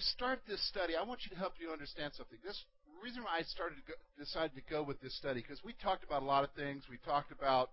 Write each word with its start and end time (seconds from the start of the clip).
We 0.00 0.04
start 0.16 0.40
this 0.48 0.66
study, 0.66 0.96
I 0.96 1.04
want 1.04 1.20
you 1.26 1.30
to 1.32 1.36
help 1.36 1.52
you 1.60 1.70
understand 1.72 2.14
something. 2.16 2.38
This 2.42 2.64
reason 3.04 3.22
why 3.22 3.36
I 3.36 3.42
started 3.42 3.74
to 3.74 3.82
go, 3.82 3.92
decided 4.18 4.52
to 4.54 4.62
go 4.70 4.82
with 4.82 4.98
this 5.02 5.14
study 5.18 5.42
because 5.42 5.62
we 5.62 5.74
talked 5.74 6.04
about 6.04 6.22
a 6.22 6.24
lot 6.24 6.42
of 6.42 6.48
things. 6.52 6.84
We 6.88 6.96
talked 7.04 7.32
about, 7.32 7.68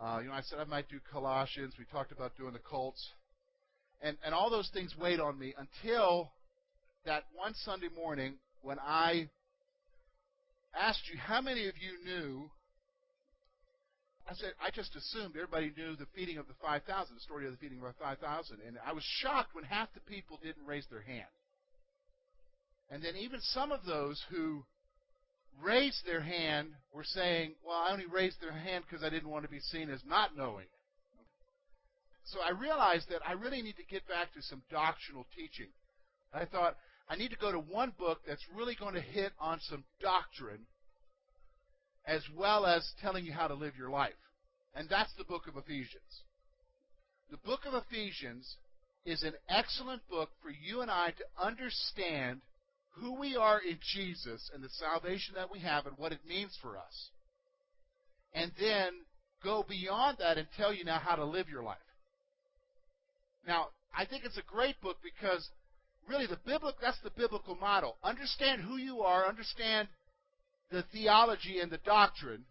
uh, 0.00 0.20
you 0.22 0.28
know, 0.28 0.34
I 0.34 0.42
said 0.42 0.60
I 0.60 0.64
might 0.70 0.88
do 0.88 1.00
Colossians. 1.10 1.74
We 1.80 1.84
talked 1.86 2.12
about 2.12 2.36
doing 2.36 2.52
the 2.52 2.60
cults, 2.60 3.04
and 4.00 4.16
and 4.24 4.32
all 4.36 4.50
those 4.50 4.70
things 4.72 4.94
weighed 4.96 5.18
on 5.18 5.36
me 5.36 5.52
until 5.58 6.30
that 7.06 7.24
one 7.34 7.54
Sunday 7.64 7.88
morning 7.92 8.34
when 8.62 8.78
I 8.78 9.28
asked 10.80 11.10
you 11.12 11.18
how 11.18 11.40
many 11.40 11.66
of 11.66 11.74
you 11.76 12.04
knew. 12.04 12.50
I 14.32 14.34
said 14.34 14.52
I 14.64 14.70
just 14.70 14.96
assumed 14.96 15.36
everybody 15.36 15.72
knew 15.76 15.94
the 15.94 16.06
feeding 16.16 16.38
of 16.38 16.48
the 16.48 16.54
5,000, 16.62 16.88
the 17.14 17.20
story 17.20 17.44
of 17.44 17.52
the 17.52 17.58
feeding 17.58 17.76
of 17.78 17.84
the 17.84 18.02
5,000, 18.02 18.58
and 18.66 18.78
I 18.84 18.92
was 18.92 19.04
shocked 19.04 19.54
when 19.54 19.64
half 19.64 19.92
the 19.92 20.00
people 20.00 20.40
didn't 20.42 20.64
raise 20.64 20.86
their 20.90 21.02
hand. 21.02 21.28
And 22.90 23.02
then 23.02 23.14
even 23.16 23.40
some 23.42 23.72
of 23.72 23.84
those 23.84 24.24
who 24.30 24.64
raised 25.62 26.06
their 26.06 26.22
hand 26.22 26.68
were 26.94 27.04
saying, 27.04 27.56
Well, 27.62 27.76
I 27.76 27.92
only 27.92 28.06
raised 28.06 28.40
their 28.40 28.52
hand 28.52 28.84
because 28.88 29.04
I 29.04 29.10
didn't 29.10 29.28
want 29.28 29.44
to 29.44 29.50
be 29.50 29.60
seen 29.60 29.90
as 29.90 30.00
not 30.06 30.34
knowing. 30.34 30.66
So 32.24 32.40
I 32.40 32.52
realized 32.52 33.10
that 33.10 33.20
I 33.28 33.32
really 33.32 33.60
need 33.60 33.76
to 33.76 33.84
get 33.84 34.08
back 34.08 34.32
to 34.32 34.42
some 34.42 34.62
doctrinal 34.70 35.26
teaching. 35.36 35.68
I 36.32 36.46
thought 36.46 36.76
I 37.06 37.16
need 37.16 37.32
to 37.32 37.36
go 37.36 37.52
to 37.52 37.58
one 37.58 37.92
book 37.98 38.20
that's 38.26 38.46
really 38.56 38.76
going 38.76 38.94
to 38.94 39.02
hit 39.02 39.32
on 39.38 39.60
some 39.60 39.84
doctrine 40.00 40.64
as 42.06 42.22
well 42.36 42.66
as 42.66 42.92
telling 43.00 43.24
you 43.24 43.32
how 43.32 43.48
to 43.48 43.54
live 43.54 43.76
your 43.76 43.90
life. 43.90 44.12
And 44.74 44.88
that's 44.88 45.12
the 45.16 45.24
book 45.24 45.46
of 45.46 45.56
Ephesians. 45.56 46.22
The 47.30 47.36
book 47.38 47.60
of 47.66 47.74
Ephesians 47.74 48.56
is 49.04 49.22
an 49.22 49.34
excellent 49.48 50.02
book 50.08 50.30
for 50.42 50.50
you 50.50 50.80
and 50.80 50.90
I 50.90 51.10
to 51.10 51.46
understand 51.46 52.40
who 52.90 53.18
we 53.18 53.36
are 53.36 53.60
in 53.60 53.78
Jesus 53.94 54.50
and 54.54 54.62
the 54.62 54.68
salvation 54.68 55.34
that 55.34 55.50
we 55.50 55.60
have 55.60 55.86
and 55.86 55.96
what 55.96 56.12
it 56.12 56.20
means 56.28 56.56
for 56.60 56.76
us. 56.76 57.10
And 58.34 58.52
then 58.60 58.92
go 59.42 59.64
beyond 59.68 60.18
that 60.18 60.38
and 60.38 60.46
tell 60.56 60.72
you 60.72 60.84
now 60.84 60.98
how 60.98 61.16
to 61.16 61.24
live 61.24 61.48
your 61.48 61.62
life. 61.62 61.78
Now, 63.46 63.68
I 63.96 64.04
think 64.06 64.24
it's 64.24 64.38
a 64.38 64.42
great 64.42 64.80
book 64.80 64.98
because 65.02 65.48
really 66.08 66.26
the 66.26 66.38
biblical 66.44 66.78
that's 66.80 67.00
the 67.02 67.10
biblical 67.10 67.56
model. 67.56 67.96
Understand 68.02 68.62
who 68.62 68.76
you 68.76 69.00
are, 69.00 69.26
understand 69.26 69.88
the 70.72 70.82
theology 70.90 71.60
and 71.60 71.70
the 71.70 71.78
doctrine, 71.84 72.44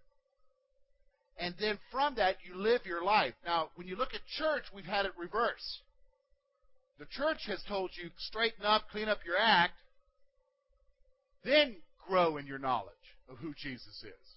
and 1.37 1.55
then 1.59 1.79
from 1.91 2.15
that 2.15 2.37
you 2.47 2.55
live 2.55 2.85
your 2.85 3.03
life. 3.03 3.33
Now, 3.43 3.69
when 3.75 3.87
you 3.87 3.95
look 3.95 4.13
at 4.13 4.21
church, 4.37 4.63
we've 4.73 4.85
had 4.85 5.05
it 5.05 5.11
reverse. 5.17 5.81
The 6.99 7.05
church 7.05 7.39
has 7.47 7.61
told 7.67 7.89
you 8.01 8.11
straighten 8.17 8.63
up, 8.63 8.83
clean 8.91 9.09
up 9.09 9.19
your 9.25 9.37
act, 9.37 9.73
then 11.43 11.77
grow 12.07 12.37
in 12.37 12.45
your 12.45 12.59
knowledge 12.59 12.93
of 13.27 13.39
who 13.39 13.53
Jesus 13.57 14.03
is. 14.03 14.27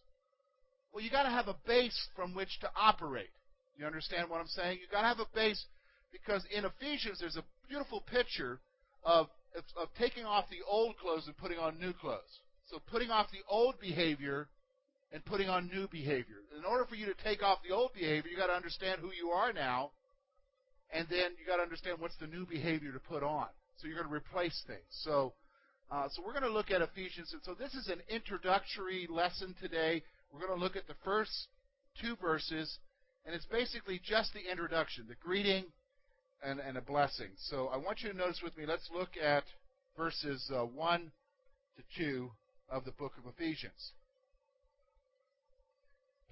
Well, 0.93 1.05
you 1.05 1.11
got 1.11 1.25
to 1.25 1.29
have 1.29 1.49
a 1.49 1.57
base 1.67 2.09
from 2.17 2.35
which 2.35 2.61
to 2.61 2.71
operate. 2.75 3.29
You 3.77 3.85
understand 3.85 4.31
what 4.31 4.41
I'm 4.41 4.47
saying? 4.47 4.79
You 4.81 4.87
got 4.91 5.03
to 5.03 5.09
have 5.09 5.21
a 5.21 5.27
base 5.35 5.63
because 6.13 6.43
in 6.57 6.65
Ephesians 6.65 7.19
there's 7.21 7.37
a 7.37 7.45
beautiful 7.69 8.01
picture 8.01 8.61
of, 9.05 9.27
of, 9.55 9.65
of 9.77 9.89
taking 9.99 10.25
off 10.25 10.47
the 10.49 10.65
old 10.67 10.97
clothes 10.97 11.27
and 11.27 11.37
putting 11.37 11.59
on 11.59 11.79
new 11.79 11.93
clothes. 11.93 12.41
So 12.67 12.79
putting 12.91 13.11
off 13.11 13.31
the 13.31 13.43
old 13.49 13.79
behavior 13.81 14.49
and 15.13 15.25
putting 15.25 15.49
on 15.49 15.69
new 15.69 15.87
behavior. 15.89 16.37
In 16.57 16.65
order 16.65 16.85
for 16.87 16.97
you 16.97 17.07
to 17.07 17.15
take 17.23 17.43
off 17.43 17.59
the 17.67 17.75
old 17.75 17.93
behavior, 17.93 18.31
you 18.31 18.37
got 18.37 18.49
to 18.49 18.55
understand 18.55 19.01
who 19.01 19.13
you 19.13 19.31
are 19.31 19.53
now, 19.53 19.91
and 20.91 21.07
then 21.09 21.33
you 21.39 21.47
got 21.47 21.57
to 21.57 21.63
understand 21.63 21.99
what's 22.01 22.17
the 22.17 22.27
new 22.27 22.47
behavior 22.47 22.93
to 22.93 23.01
put 23.01 23.23
on. 23.23 23.47
So 23.77 23.87
you're 23.87 23.97
going 23.97 24.09
to 24.09 24.15
replace 24.15 24.63
things. 24.67 24.87
So 24.91 25.35
uh, 25.91 26.09
so 26.11 26.23
we're 26.25 26.33
going 26.33 26.45
to 26.45 26.51
look 26.51 26.71
at 26.71 26.83
Ephesians. 26.83 27.33
And 27.33 27.43
so 27.45 27.55
this 27.55 27.75
is 27.75 27.89
an 27.89 28.01
introductory 28.09 29.07
lesson 29.09 29.55
today. 29.61 30.03
We're 30.33 30.41
going 30.41 30.59
to 30.59 30.63
look 30.63 30.77
at 30.77 30.87
the 30.87 30.97
first 31.05 31.49
two 32.01 32.17
verses, 32.17 32.79
and 33.25 33.35
it's 33.35 33.47
basically 33.47 34.01
just 34.03 34.33
the 34.33 34.51
introduction, 34.51 35.07
the 35.09 35.15
greeting 35.17 35.67
and, 36.43 36.59
and 36.59 36.77
a 36.77 36.81
blessing. 36.81 37.31
So 37.37 37.69
I 37.69 37.77
want 37.77 38.03
you 38.03 38.11
to 38.11 38.17
notice 38.17 38.41
with 38.43 38.57
me, 38.57 38.67
let's 38.67 38.89
look 38.93 39.11
at 39.23 39.45
verses 39.97 40.51
uh, 40.53 40.65
1 40.65 41.13
to 41.77 42.03
2 42.03 42.31
of 42.71 42.85
the 42.85 42.93
book 42.93 43.13
of 43.19 43.33
Ephesians. 43.33 43.93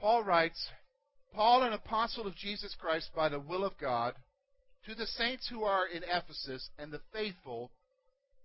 Paul 0.00 0.25
writes, 0.25 0.69
Paul, 1.34 1.62
an 1.62 1.72
apostle 1.72 2.26
of 2.26 2.34
Jesus 2.34 2.75
Christ 2.78 3.10
by 3.15 3.28
the 3.28 3.41
will 3.41 3.65
of 3.65 3.78
God, 3.78 4.15
to 4.87 4.94
the 4.94 5.06
saints 5.06 5.48
who 5.48 5.62
are 5.62 5.87
in 5.87 6.03
Ephesus 6.03 6.69
and 6.78 6.92
the 6.92 7.00
faithful 7.12 7.71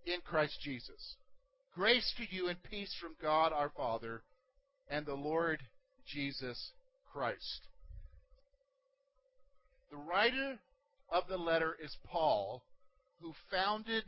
in 0.05 0.21
Christ 0.21 0.59
Jesus. 0.61 1.15
Grace 1.75 2.13
to 2.17 2.35
you 2.35 2.47
and 2.47 2.61
peace 2.63 2.95
from 2.99 3.15
God 3.21 3.51
our 3.51 3.69
Father 3.69 4.21
and 4.89 5.05
the 5.05 5.15
Lord 5.15 5.61
Jesus 6.05 6.71
Christ. 7.11 7.61
The 9.91 9.97
writer 9.97 10.59
of 11.09 11.23
the 11.27 11.37
letter 11.37 11.75
is 11.83 11.95
Paul, 12.05 12.61
who 13.21 13.33
founded 13.49 14.03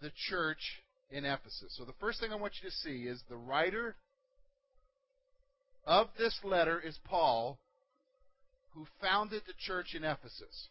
the 0.00 0.10
church 0.28 0.82
in 1.10 1.24
Ephesus. 1.24 1.74
So 1.76 1.84
the 1.84 1.94
first 2.00 2.20
thing 2.20 2.32
I 2.32 2.36
want 2.36 2.54
you 2.62 2.68
to 2.68 2.76
see 2.76 3.08
is 3.08 3.22
the 3.28 3.36
writer 3.36 3.96
of 5.84 6.08
this 6.18 6.38
letter 6.44 6.80
is 6.80 6.98
Paul, 7.04 7.58
who 8.74 8.86
founded 9.00 9.42
the 9.46 9.54
church 9.58 9.94
in 9.94 10.04
Ephesus. 10.04 10.68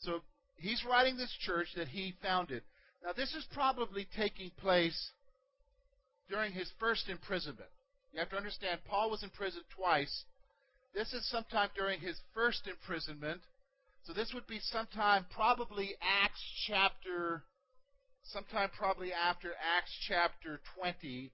So 0.00 0.20
he's 0.56 0.84
writing 0.88 1.16
this 1.16 1.34
church 1.40 1.68
that 1.76 1.88
he 1.88 2.14
founded. 2.22 2.62
Now, 3.04 3.12
this 3.12 3.34
is 3.34 3.46
probably 3.52 4.06
taking 4.16 4.50
place 4.58 5.10
during 6.28 6.52
his 6.52 6.70
first 6.80 7.08
imprisonment. 7.08 7.70
You 8.12 8.20
have 8.20 8.30
to 8.30 8.36
understand, 8.36 8.80
Paul 8.88 9.10
was 9.10 9.22
imprisoned 9.22 9.64
twice. 9.76 10.24
This 10.94 11.12
is 11.12 11.28
sometime 11.30 11.68
during 11.76 12.00
his 12.00 12.18
first 12.34 12.66
imprisonment. 12.66 13.42
So 14.06 14.12
this 14.12 14.32
would 14.32 14.46
be 14.46 14.60
sometime 14.60 15.26
probably 15.34 15.96
Acts 16.22 16.40
chapter, 16.68 17.42
sometime 18.22 18.70
probably 18.78 19.12
after 19.12 19.48
Acts 19.76 19.90
chapter 20.06 20.60
20. 20.78 21.32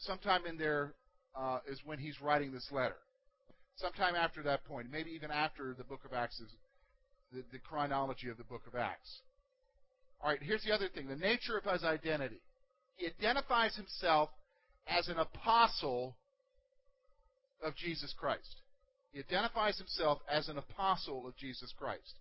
Sometime 0.00 0.44
in 0.46 0.58
there 0.58 0.94
uh, 1.36 1.60
is 1.68 1.80
when 1.84 2.00
he's 2.00 2.20
writing 2.20 2.50
this 2.50 2.66
letter. 2.72 2.96
Sometime 3.76 4.16
after 4.16 4.42
that 4.42 4.64
point, 4.64 4.90
maybe 4.90 5.10
even 5.12 5.30
after 5.30 5.72
the 5.78 5.84
book 5.84 6.00
of 6.04 6.12
Acts 6.12 6.40
is 6.40 6.50
the, 7.32 7.44
the 7.52 7.60
chronology 7.60 8.28
of 8.28 8.38
the 8.38 8.44
book 8.44 8.62
of 8.66 8.74
Acts. 8.74 9.20
All 10.20 10.30
right, 10.30 10.42
here's 10.42 10.64
the 10.64 10.72
other 10.72 10.88
thing 10.88 11.06
the 11.06 11.14
nature 11.14 11.56
of 11.56 11.70
his 11.70 11.84
identity. 11.84 12.40
He 12.96 13.06
identifies 13.06 13.76
himself 13.76 14.30
as 14.88 15.06
an 15.06 15.18
apostle 15.18 16.16
of 17.62 17.76
Jesus 17.76 18.12
Christ. 18.18 18.62
He 19.12 19.20
identifies 19.20 19.78
himself 19.78 20.20
as 20.30 20.48
an 20.48 20.58
apostle 20.58 21.26
of 21.26 21.36
Jesus 21.36 21.72
Christ. 21.78 22.14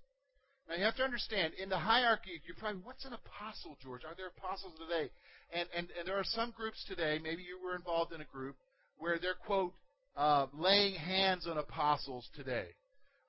Now 0.68 0.75
you 0.75 0.84
have 0.84 0.96
to 0.96 1.03
understand, 1.03 1.53
in 1.62 1.69
the 1.69 1.78
hierarchy, 1.78 2.41
you're 2.46 2.56
probably, 2.56 2.81
what's 2.84 3.06
an 3.06 3.13
apostle, 3.13 3.78
George? 3.81 4.03
Are 4.03 4.16
there 4.16 4.31
apostles 4.35 4.73
today? 4.79 5.12
And, 5.53 5.69
and, 5.75 5.88
and 5.97 6.07
there 6.07 6.18
are 6.18 6.23
some 6.23 6.51
groups 6.56 6.84
today, 6.88 7.19
maybe 7.22 7.44
you 7.44 7.59
were 7.63 7.75
involved 7.75 8.13
in 8.13 8.22
a 8.22 8.25
group, 8.25 8.56
where 8.97 9.19
they're, 9.19 9.35
quote, 9.35 9.73
uh, 10.16 10.47
laying 10.53 10.96
hands 10.96 11.47
on 11.47 11.57
apostles 11.57 12.28
today. 12.35 12.68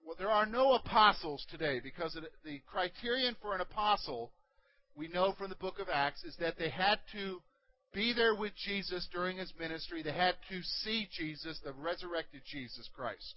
Well, 0.04 0.16
there 0.16 0.30
are 0.30 0.46
no 0.46 0.74
apostles 0.74 1.44
today 1.50 1.80
because 1.82 2.16
the 2.44 2.60
criterion 2.66 3.36
for 3.42 3.54
an 3.54 3.60
apostle, 3.60 4.30
we 4.94 5.08
know 5.08 5.34
from 5.36 5.50
the 5.50 5.56
book 5.56 5.80
of 5.80 5.88
Acts, 5.92 6.22
is 6.22 6.36
that 6.38 6.56
they 6.58 6.70
had 6.70 7.00
to 7.12 7.42
be 7.92 8.12
there 8.12 8.34
with 8.34 8.52
Jesus 8.54 9.08
during 9.12 9.38
his 9.38 9.52
ministry. 9.58 10.02
They 10.02 10.12
had 10.12 10.36
to 10.48 10.62
see 10.62 11.08
Jesus, 11.10 11.60
the 11.64 11.72
resurrected 11.72 12.42
Jesus 12.46 12.88
Christ. 12.94 13.34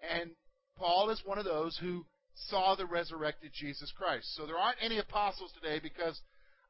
And 0.00 0.30
Paul 0.76 1.10
is 1.10 1.22
one 1.24 1.38
of 1.38 1.44
those 1.44 1.76
who 1.80 2.04
saw 2.34 2.74
the 2.74 2.86
resurrected 2.86 3.52
Jesus 3.54 3.92
Christ. 3.96 4.34
So 4.36 4.46
there 4.46 4.58
aren't 4.58 4.82
any 4.82 4.98
apostles 4.98 5.52
today 5.52 5.80
because 5.82 6.20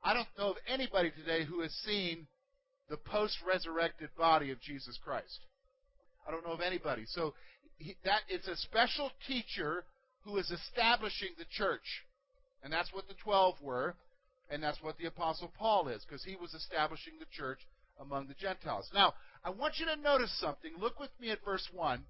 I 0.02 0.14
don't 0.14 0.28
know 0.38 0.50
of 0.50 0.56
anybody 0.68 1.10
today 1.10 1.44
who 1.44 1.60
has 1.60 1.72
seen 1.84 2.26
the 2.88 2.96
post 2.96 3.36
resurrected 3.46 4.10
body 4.16 4.50
of 4.50 4.60
Jesus 4.60 4.98
Christ. 5.02 5.40
I 6.26 6.30
don't 6.30 6.46
know 6.46 6.52
of 6.52 6.60
anybody. 6.60 7.04
So 7.06 7.34
he, 7.78 7.96
that 8.04 8.20
it's 8.28 8.48
a 8.48 8.56
special 8.56 9.10
teacher 9.26 9.84
who 10.24 10.36
is 10.38 10.50
establishing 10.50 11.30
the 11.38 11.44
church. 11.50 12.04
And 12.62 12.72
that's 12.72 12.92
what 12.92 13.06
the 13.08 13.14
12 13.22 13.56
were, 13.62 13.94
and 14.50 14.62
that's 14.62 14.82
what 14.82 14.98
the 14.98 15.06
apostle 15.06 15.52
Paul 15.58 15.88
is 15.88 16.04
because 16.04 16.24
he 16.24 16.36
was 16.36 16.54
establishing 16.54 17.14
the 17.18 17.26
church 17.30 17.58
among 18.00 18.28
the 18.28 18.34
Gentiles. 18.34 18.88
Now, 18.94 19.14
I 19.44 19.50
want 19.50 19.74
you 19.78 19.86
to 19.86 19.96
notice 19.96 20.36
something. 20.40 20.72
Look 20.78 20.98
with 20.98 21.10
me 21.20 21.30
at 21.30 21.44
verse 21.44 21.66
1. 21.72 22.04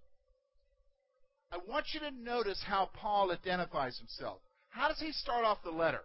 I 1.52 1.58
want 1.69 1.87
you 1.93 2.00
to 2.00 2.10
notice 2.10 2.62
how 2.66 2.90
Paul 2.93 3.32
identifies 3.32 3.98
himself. 3.98 4.40
How 4.69 4.88
does 4.88 5.00
he 5.00 5.12
start 5.12 5.44
off 5.44 5.58
the 5.62 5.70
letter? 5.70 6.02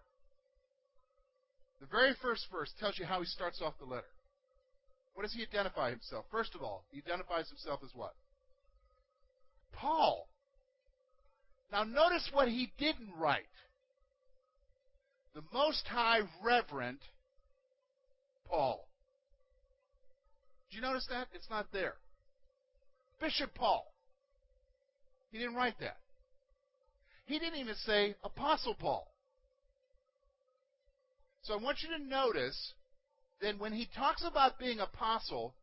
The 1.80 1.88
very 1.88 2.14
first 2.22 2.46
verse 2.52 2.72
tells 2.80 3.00
you 3.00 3.06
how 3.06 3.20
he 3.20 3.26
starts 3.26 3.62
off 3.62 3.74
the 3.80 3.86
letter. 3.86 4.06
What 5.14 5.24
does 5.24 5.34
he 5.34 5.42
identify 5.42 5.90
himself? 5.90 6.26
First 6.32 6.56
of 6.56 6.62
all, 6.62 6.86
he 6.92 7.00
identifies 7.00 7.50
himself 7.50 7.82
as 7.84 7.90
what? 7.94 8.14
Paul. 9.74 10.28
Now, 11.72 11.84
notice 11.84 12.30
what 12.32 12.48
he 12.48 12.72
didn't 12.78 13.10
write. 13.18 13.46
The 15.34 15.44
Most 15.54 15.88
High 15.88 16.20
Reverend 16.44 17.00
Paul. 18.48 18.88
Did 20.70 20.78
you 20.78 20.82
notice 20.82 21.08
that? 21.10 21.28
It's 21.34 21.50
not 21.50 21.68
there. 21.74 21.96
Bishop 23.20 23.54
Paul. 23.56 23.92
He 25.32 25.38
didn't 25.38 25.56
write 25.56 25.80
that. 25.80 25.98
He 27.26 27.40
didn't 27.40 27.60
even 27.60 27.76
say 27.86 28.16
Apostle 28.24 28.76
Paul. 28.76 29.08
So 31.44 31.54
I 31.54 31.58
want 31.58 31.78
you 31.82 31.98
to 31.98 32.04
notice 32.04 32.74
that 33.42 33.58
when 33.58 33.74
he 33.74 33.88
talks 33.96 34.24
about 34.26 34.60
being 34.60 34.80
apostle, 34.80 35.56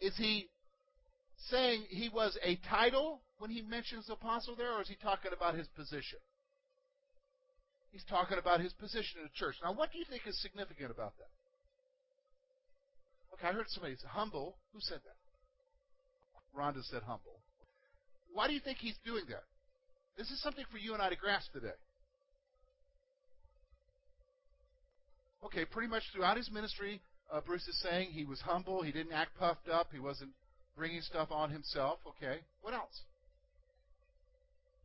is 0.00 0.16
he 0.16 0.48
saying 1.48 1.84
he 1.88 2.08
was 2.08 2.36
a 2.44 2.56
title 2.68 3.20
when 3.38 3.50
he 3.50 3.62
mentions 3.62 4.08
apostle 4.10 4.56
there, 4.56 4.72
or 4.72 4.82
is 4.82 4.88
he 4.88 4.96
talking 4.96 5.30
about 5.34 5.54
his 5.54 5.68
position? 5.68 6.18
He's 7.92 8.04
talking 8.04 8.38
about 8.38 8.60
his 8.60 8.72
position 8.72 9.20
in 9.20 9.24
the 9.24 9.34
church. 9.34 9.56
Now, 9.62 9.72
what 9.72 9.92
do 9.92 9.98
you 9.98 10.04
think 10.08 10.22
is 10.26 10.40
significant 10.40 10.90
about 10.90 11.16
that? 11.18 11.30
Okay, 13.34 13.48
I 13.48 13.52
heard 13.52 13.66
somebody 13.68 13.96
say 13.96 14.08
humble. 14.08 14.56
Who 14.72 14.80
said 14.80 15.00
that? 15.04 16.58
Rhonda 16.58 16.82
said 16.84 17.02
humble. 17.02 17.40
Why 18.32 18.46
do 18.46 18.54
you 18.54 18.60
think 18.60 18.78
he's 18.78 18.96
doing 19.04 19.24
that? 19.28 19.44
This 20.16 20.30
is 20.30 20.40
something 20.42 20.64
for 20.70 20.78
you 20.78 20.92
and 20.94 21.02
I 21.02 21.08
to 21.08 21.16
grasp 21.16 21.52
today. 21.52 21.76
Okay, 25.44 25.64
pretty 25.64 25.88
much 25.88 26.02
throughout 26.12 26.36
his 26.36 26.50
ministry, 26.50 27.00
uh, 27.32 27.40
Bruce 27.40 27.66
is 27.66 27.80
saying 27.80 28.10
he 28.10 28.24
was 28.24 28.40
humble. 28.40 28.82
He 28.82 28.92
didn't 28.92 29.12
act 29.12 29.30
puffed 29.38 29.68
up. 29.68 29.88
He 29.92 29.98
wasn't 29.98 30.30
bringing 30.76 31.00
stuff 31.00 31.28
on 31.30 31.50
himself. 31.50 31.98
Okay, 32.06 32.40
what 32.62 32.74
else? 32.74 33.02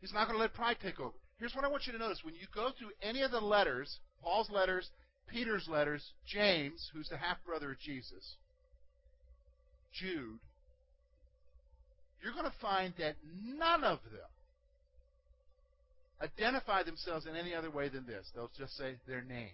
He's 0.01 0.13
not 0.13 0.27
going 0.27 0.37
to 0.37 0.41
let 0.41 0.53
pride 0.53 0.77
take 0.81 0.99
over. 0.99 1.15
Here's 1.39 1.53
what 1.53 1.65
I 1.65 1.67
want 1.67 1.85
you 1.85 1.93
to 1.93 1.99
notice. 1.99 2.21
When 2.23 2.35
you 2.35 2.47
go 2.53 2.69
through 2.77 2.91
any 3.01 3.21
of 3.21 3.31
the 3.31 3.41
letters, 3.41 3.99
Paul's 4.21 4.49
letters, 4.49 4.89
Peter's 5.27 5.67
letters, 5.67 6.13
James, 6.25 6.89
who's 6.93 7.09
the 7.09 7.17
half 7.17 7.37
brother 7.45 7.71
of 7.71 7.79
Jesus, 7.79 8.35
Jude, 9.91 10.39
you're 12.25 12.33
going 12.33 12.45
to 12.45 12.59
find 12.59 12.91
that 12.97 13.15
none 13.45 13.83
of 13.83 13.99
them 14.11 14.19
identify 16.19 16.81
themselves 16.81 17.27
in 17.27 17.35
any 17.35 17.53
other 17.53 17.69
way 17.69 17.87
than 17.87 18.07
this. 18.07 18.25
They'll 18.33 18.49
just 18.57 18.75
say 18.75 18.95
their 19.07 19.21
name. 19.21 19.53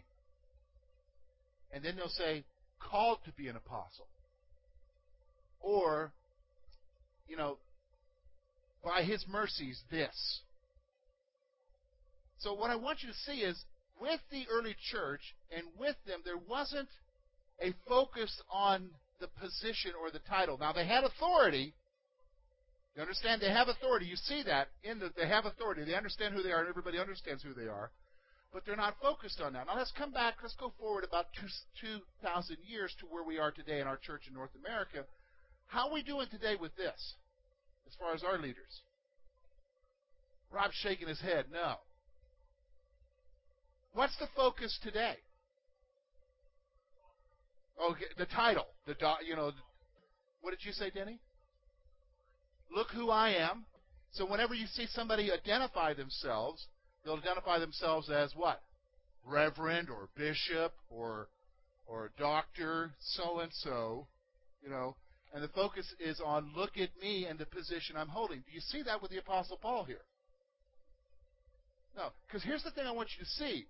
And 1.74 1.84
then 1.84 1.98
they'll 1.98 2.08
say, 2.08 2.46
called 2.80 3.18
to 3.26 3.34
be 3.34 3.50
an 3.50 3.58
apostle. 3.58 4.08
Or, 5.60 6.14
you 7.28 7.36
know, 7.36 7.58
by 8.86 9.04
his 9.04 9.26
mercies, 9.30 9.82
this. 9.92 10.40
So 12.40 12.54
what 12.54 12.72
I 12.72 12.78
want 12.78 13.00
you 13.04 13.10
to 13.10 13.32
see 13.32 13.42
is, 13.42 13.66
with 14.00 14.22
the 14.32 14.46
early 14.50 14.76
church 14.92 15.22
and 15.56 15.66
with 15.78 15.98
them, 16.08 16.22
there 16.24 16.40
wasn't 16.50 16.88
a 17.62 17.74
focus 17.88 18.42
on 18.50 18.90
the 19.20 19.28
position 19.28 19.92
or 20.02 20.10
the 20.10 20.22
title. 20.28 20.58
Now, 20.58 20.72
they 20.72 20.88
had 20.88 21.04
authority. 21.04 21.74
You 22.96 23.02
understand? 23.02 23.42
They 23.42 23.52
have 23.52 23.68
authority. 23.68 24.06
You 24.06 24.16
see 24.16 24.44
that 24.44 24.68
in 24.84 25.00
that 25.00 25.16
they 25.16 25.28
have 25.28 25.46
authority. 25.46 25.84
They 25.84 25.96
understand 25.96 26.34
who 26.34 26.44
they 26.44 26.52
are, 26.52 26.60
and 26.60 26.70
everybody 26.70 27.00
understands 27.00 27.42
who 27.44 27.54
they 27.54 27.68
are 27.68 27.92
but 28.54 28.66
they're 28.66 28.76
not 28.76 28.96
focused 29.02 29.40
on 29.42 29.54
that. 29.54 29.68
Now 29.68 29.78
let's 29.78 29.94
come 29.98 30.12
back, 30.12 30.36
let's 30.42 30.56
go 30.56 30.74
forward 30.80 31.06
about 31.06 31.28
2,000 31.80 32.58
years 32.68 32.94
to 33.00 33.06
where 33.06 33.24
we 33.24 33.40
are 33.40 33.52
today 33.52 33.80
in 33.80 33.88
our 33.88 33.98
church 33.98 34.24
in 34.28 34.34
North 34.34 34.52
America. 34.60 35.06
How 35.68 35.88
are 35.88 35.94
we 35.94 36.04
doing 36.04 36.28
today 36.30 36.56
with 36.60 36.76
this, 36.76 37.16
as 37.88 37.94
far 37.96 38.14
as 38.14 38.24
our 38.24 38.38
leaders? 38.38 38.82
Rob's 40.52 40.76
shaking 40.76 41.08
his 41.08 41.22
head. 41.22 41.46
No. 41.52 41.76
What's 43.94 44.18
the 44.18 44.28
focus 44.36 44.78
today? 44.84 45.16
Okay, 47.82 48.06
the 48.18 48.26
title. 48.26 48.68
The 48.86 48.96
you 49.26 49.36
know, 49.36 49.52
what 50.42 50.52
did 50.52 50.66
you 50.66 50.74
say, 50.74 50.90
Denny? 50.90 51.20
Look 52.74 52.90
who 52.92 53.10
I 53.10 53.30
am. 53.30 53.66
So 54.12 54.26
whenever 54.26 54.54
you 54.54 54.68
see 54.68 54.88
somebody 54.88 55.32
identify 55.32 55.94
themselves, 55.94 56.68
They'll 57.04 57.16
identify 57.16 57.60
themselves 57.60 58.10
as 58.10 58.34
what? 58.36 58.62
Reverend 59.26 59.90
or 59.90 60.10
bishop 60.16 60.74
or 60.90 61.28
or 61.88 62.12
doctor, 62.18 62.92
so 63.00 63.40
and 63.40 63.52
so, 63.52 64.08
you 64.64 64.70
know, 64.70 64.96
and 65.34 65.44
the 65.44 65.50
focus 65.50 65.94
is 66.00 66.22
on 66.24 66.52
look 66.56 66.78
at 66.78 66.90
me 67.02 67.26
and 67.26 67.38
the 67.38 67.46
position 67.46 67.98
I'm 67.98 68.08
holding. 68.08 68.40
Do 68.40 68.52
you 68.54 68.62
see 68.62 68.82
that 68.84 69.02
with 69.02 69.12
the 69.12 69.18
Apostle 69.18 69.58
Paul 69.62 69.84
here? 69.84 70.06
No, 71.98 72.10
because 72.26 72.44
here's 72.44 72.64
the 72.64 72.72
thing 72.72 72.86
I 72.86 72.92
want 72.92 73.10
you 73.18 73.26
to 73.26 73.30
see. 73.30 73.66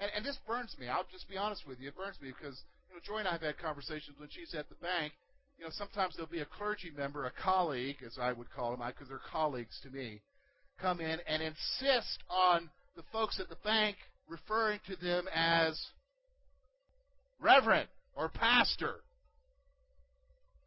And, 0.00 0.10
and 0.16 0.24
this 0.24 0.38
burns 0.46 0.74
me. 0.80 0.88
I'll 0.88 1.06
just 1.12 1.28
be 1.28 1.36
honest 1.36 1.62
with 1.68 1.78
you. 1.78 1.88
It 1.88 1.96
burns 1.96 2.16
me 2.20 2.32
because 2.36 2.60
you 2.88 2.96
know 2.96 3.00
Joy 3.04 3.18
and 3.18 3.28
I 3.28 3.32
have 3.32 3.42
had 3.42 3.58
conversations 3.58 4.18
when 4.18 4.28
she's 4.30 4.54
at 4.54 4.68
the 4.68 4.74
bank. 4.76 5.12
You 5.60 5.66
know, 5.66 5.72
sometimes 5.72 6.16
there'll 6.16 6.30
be 6.30 6.40
a 6.40 6.46
clergy 6.46 6.90
member, 6.96 7.26
a 7.26 7.30
colleague, 7.30 7.96
as 8.04 8.16
I 8.18 8.32
would 8.32 8.50
call 8.50 8.74
them, 8.74 8.86
because 8.86 9.08
they're 9.08 9.20
colleagues 9.30 9.78
to 9.82 9.90
me, 9.90 10.22
come 10.80 11.00
in 11.00 11.18
and 11.26 11.42
insist 11.42 12.24
on 12.30 12.70
the 12.96 13.02
folks 13.12 13.38
at 13.38 13.50
the 13.50 13.58
bank 13.62 13.96
referring 14.26 14.80
to 14.86 14.96
them 14.96 15.28
as 15.34 15.78
reverend 17.38 17.88
or 18.16 18.30
pastor. 18.30 19.00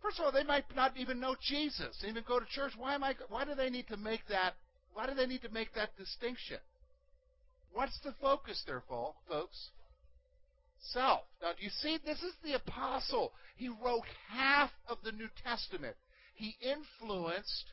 First 0.03 0.19
of 0.19 0.25
all, 0.25 0.31
they 0.31 0.43
might 0.43 0.65
not 0.75 0.95
even 0.95 1.19
know 1.19 1.35
Jesus, 1.41 2.03
even 2.07 2.23
go 2.27 2.39
to 2.39 2.45
church. 2.45 2.73
Why 2.77 2.93
am 2.93 3.03
I? 3.03 3.15
Why 3.29 3.45
do 3.45 3.55
they 3.55 3.71
need 3.71 3.87
to 3.87 3.97
make 3.97 4.27
that? 4.29 4.53
Why 4.93 5.07
do 5.07 5.15
they 5.15 5.25
need 5.25 5.41
to 5.41 5.49
make 5.49 5.73
that 5.73 5.97
distinction? 5.97 6.59
What's 7.71 7.99
the 8.01 8.13
focus 8.21 8.61
there, 8.67 8.83
folks? 8.87 9.69
Now, 10.95 11.21
do 11.41 11.63
you 11.63 11.69
see? 11.69 11.97
This 12.05 12.21
is 12.21 12.33
the 12.43 12.53
apostle. 12.53 13.33
He 13.55 13.69
wrote 13.69 14.03
half 14.29 14.71
of 14.87 14.97
the 15.03 15.11
New 15.11 15.29
Testament. 15.43 15.95
He 16.35 16.55
influenced 16.61 17.71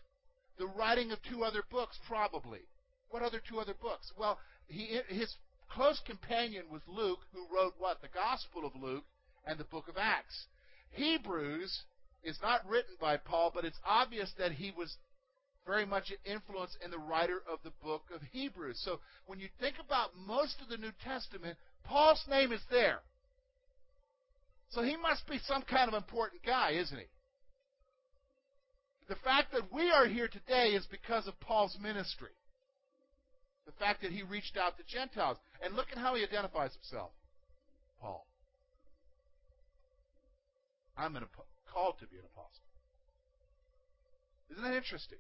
the 0.58 0.66
writing 0.66 1.10
of 1.12 1.18
two 1.22 1.42
other 1.42 1.62
books, 1.70 1.98
probably. 2.06 2.60
What 3.10 3.22
other 3.22 3.40
two 3.46 3.58
other 3.58 3.74
books? 3.74 4.12
Well, 4.16 4.38
he, 4.68 5.00
his 5.08 5.34
close 5.70 6.00
companion 6.06 6.64
was 6.70 6.82
Luke, 6.86 7.20
who 7.32 7.46
wrote 7.54 7.74
what? 7.78 8.00
The 8.02 8.08
Gospel 8.08 8.64
of 8.64 8.80
Luke 8.80 9.04
and 9.46 9.58
the 9.58 9.64
book 9.64 9.88
of 9.88 9.96
Acts. 9.98 10.46
Hebrews 10.90 11.82
is 12.22 12.38
not 12.42 12.68
written 12.68 12.96
by 13.00 13.16
Paul, 13.16 13.50
but 13.54 13.64
it's 13.64 13.80
obvious 13.84 14.32
that 14.38 14.52
he 14.52 14.72
was 14.76 14.96
very 15.66 15.86
much 15.86 16.10
an 16.10 16.16
influence 16.24 16.76
in 16.84 16.90
the 16.90 16.98
writer 16.98 17.42
of 17.50 17.58
the 17.64 17.72
book 17.82 18.02
of 18.14 18.20
Hebrews. 18.32 18.80
So 18.84 19.00
when 19.26 19.40
you 19.40 19.48
think 19.60 19.76
about 19.84 20.10
most 20.16 20.56
of 20.60 20.68
the 20.68 20.76
New 20.76 20.92
Testament, 21.02 21.56
Paul's 21.84 22.24
name 22.28 22.52
is 22.52 22.60
there. 22.70 23.00
So 24.70 24.82
he 24.82 24.96
must 24.96 25.26
be 25.28 25.38
some 25.38 25.62
kind 25.62 25.88
of 25.88 25.94
important 25.94 26.42
guy, 26.44 26.72
isn't 26.72 26.96
he? 26.96 27.06
The 29.08 29.16
fact 29.16 29.52
that 29.52 29.72
we 29.72 29.90
are 29.90 30.06
here 30.06 30.28
today 30.28 30.68
is 30.68 30.86
because 30.86 31.26
of 31.26 31.38
Paul's 31.40 31.76
ministry. 31.82 32.30
The 33.66 33.72
fact 33.72 34.02
that 34.02 34.12
he 34.12 34.22
reached 34.22 34.56
out 34.56 34.76
to 34.78 34.84
Gentiles. 34.84 35.38
And 35.62 35.74
look 35.74 35.88
at 35.90 35.98
how 35.98 36.14
he 36.14 36.22
identifies 36.22 36.72
himself. 36.74 37.10
Paul. 38.00 38.24
I'm 40.96 41.16
an, 41.16 41.24
called 41.72 41.98
to 41.98 42.06
be 42.06 42.16
an 42.16 42.24
apostle. 42.32 42.62
Isn't 44.52 44.62
that 44.62 44.76
interesting? 44.76 45.18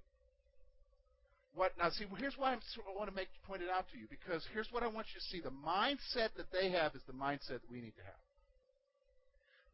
What 1.54 1.72
now? 1.78 1.90
See, 1.90 2.04
here's 2.18 2.38
why 2.38 2.52
I'm, 2.52 2.60
I 2.88 2.96
want 2.96 3.10
to 3.10 3.16
make 3.16 3.28
point 3.46 3.62
it 3.62 3.68
out 3.68 3.86
to 3.92 3.98
you 3.98 4.06
because 4.08 4.46
here's 4.52 4.68
what 4.70 4.82
I 4.82 4.86
want 4.86 5.06
you 5.12 5.20
to 5.20 5.26
see: 5.26 5.40
the 5.40 5.50
mindset 5.50 6.30
that 6.36 6.52
they 6.52 6.70
have 6.70 6.94
is 6.94 7.02
the 7.06 7.12
mindset 7.12 7.60
that 7.60 7.70
we 7.70 7.80
need 7.80 7.94
to 7.96 8.04
have. 8.04 8.20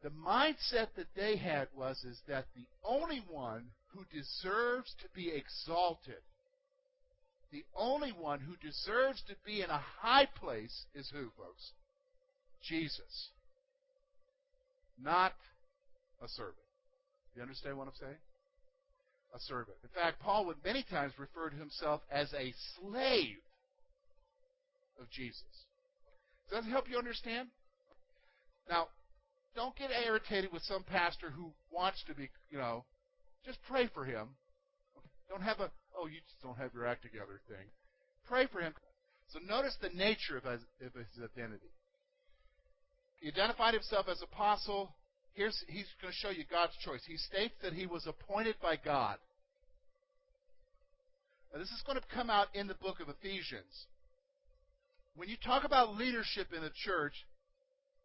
The 0.03 0.09
mindset 0.09 0.87
that 0.95 1.07
they 1.15 1.37
had 1.37 1.67
was 1.75 2.03
is 2.03 2.19
that 2.27 2.45
the 2.55 2.65
only 2.83 3.23
one 3.29 3.65
who 3.87 4.05
deserves 4.11 4.93
to 5.01 5.07
be 5.15 5.31
exalted, 5.31 6.21
the 7.51 7.63
only 7.75 8.11
one 8.11 8.39
who 8.39 8.55
deserves 8.57 9.21
to 9.27 9.35
be 9.45 9.61
in 9.61 9.69
a 9.69 9.83
high 9.99 10.27
place 10.39 10.85
is 10.93 11.09
who, 11.09 11.29
folks? 11.37 11.71
Jesus. 12.61 13.29
Not 15.01 15.33
a 16.21 16.27
servant. 16.27 16.55
You 17.35 17.41
understand 17.41 17.77
what 17.77 17.87
I'm 17.87 17.93
saying? 17.99 18.17
A 19.35 19.39
servant. 19.41 19.77
In 19.83 19.89
fact, 19.89 20.19
Paul 20.19 20.45
would 20.45 20.63
many 20.63 20.83
times 20.83 21.13
refer 21.17 21.49
to 21.49 21.55
himself 21.55 22.01
as 22.11 22.33
a 22.33 22.53
slave 22.79 23.37
of 24.99 25.09
Jesus. 25.11 25.43
Does 26.49 26.63
that 26.63 26.69
help 26.69 26.89
you 26.89 26.97
understand? 26.97 27.49
Now, 28.69 28.87
don't 29.55 29.75
get 29.75 29.91
irritated 29.91 30.51
with 30.51 30.63
some 30.63 30.83
pastor 30.83 31.29
who 31.29 31.51
wants 31.71 32.03
to 32.07 32.15
be, 32.15 32.29
you 32.49 32.57
know, 32.57 32.85
just 33.45 33.59
pray 33.69 33.89
for 33.93 34.05
him. 34.05 34.29
Don't 35.29 35.41
have 35.41 35.59
a, 35.59 35.69
oh, 35.97 36.07
you 36.07 36.19
just 36.27 36.41
don't 36.41 36.57
have 36.57 36.73
your 36.73 36.87
act 36.87 37.03
together 37.03 37.41
thing. 37.47 37.67
Pray 38.27 38.47
for 38.47 38.61
him. 38.61 38.73
So 39.29 39.39
notice 39.39 39.75
the 39.81 39.89
nature 39.89 40.37
of 40.37 40.43
his, 40.43 40.61
of 40.81 40.93
his 40.93 41.23
identity. 41.23 41.71
He 43.19 43.29
identified 43.29 43.73
himself 43.73 44.07
as 44.09 44.21
apostle. 44.21 44.95
Here's, 45.37 45.63
he's 45.67 45.85
going 46.01 46.11
to 46.11 46.17
show 46.17 46.31
you 46.31 46.43
God's 46.49 46.73
choice. 46.83 47.01
He 47.07 47.15
states 47.15 47.53
that 47.61 47.71
he 47.71 47.85
was 47.85 48.07
appointed 48.07 48.55
by 48.59 48.75
God. 48.75 49.17
Now, 51.53 51.59
this 51.59 51.69
is 51.69 51.83
going 51.85 51.99
to 51.99 52.03
come 52.11 52.31
out 52.31 52.47
in 52.55 52.65
the 52.65 52.73
book 52.73 52.99
of 52.99 53.07
Ephesians. 53.07 53.85
When 55.15 55.29
you 55.29 55.35
talk 55.45 55.63
about 55.63 55.95
leadership 55.95 56.47
in 56.55 56.63
the 56.63 56.71
church, 56.83 57.13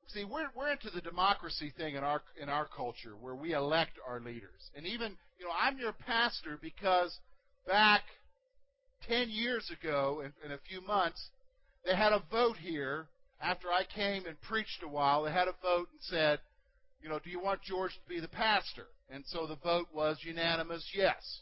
see, 0.09 0.27
we're, 0.27 0.49
we're 0.55 0.73
into 0.73 0.91
the 0.95 1.01
democracy 1.01 1.73
thing 1.75 1.95
in 1.95 2.05
our 2.05 2.21
in 2.41 2.51
our 2.51 2.67
culture 2.67 3.15
where 3.19 3.35
we 3.35 3.55
elect 3.55 3.93
our 4.07 4.21
leaders. 4.21 4.71
And 4.77 4.87
even, 4.87 5.17
you 5.39 5.47
know, 5.47 5.53
I'm 5.59 5.79
your 5.79 5.93
pastor 5.93 6.59
because 6.61 7.19
back 7.67 8.03
10 9.09 9.31
years 9.31 9.71
ago, 9.71 10.23
in, 10.23 10.33
in 10.45 10.53
a 10.53 10.61
few 10.69 10.83
months, 10.83 11.31
they 11.87 11.97
had 11.97 12.13
a 12.13 12.23
vote 12.31 12.59
here 12.59 13.07
after 13.41 13.69
I 13.69 13.85
came 13.85 14.27
and 14.27 14.39
preached 14.43 14.83
a 14.85 14.89
while. 14.89 15.23
They 15.23 15.33
had 15.33 15.49
a 15.49 15.55
vote 15.63 15.89
and 15.93 16.01
said, 16.03 16.39
you 17.03 17.09
know, 17.09 17.19
do 17.19 17.31
you 17.31 17.41
want 17.41 17.63
George 17.63 17.93
to 17.93 18.09
be 18.09 18.21
the 18.21 18.29
pastor? 18.29 18.87
And 19.11 19.25
so 19.27 19.47
the 19.47 19.57
vote 19.57 19.89
was 19.93 20.19
unanimous 20.23 20.89
yes. 20.95 21.41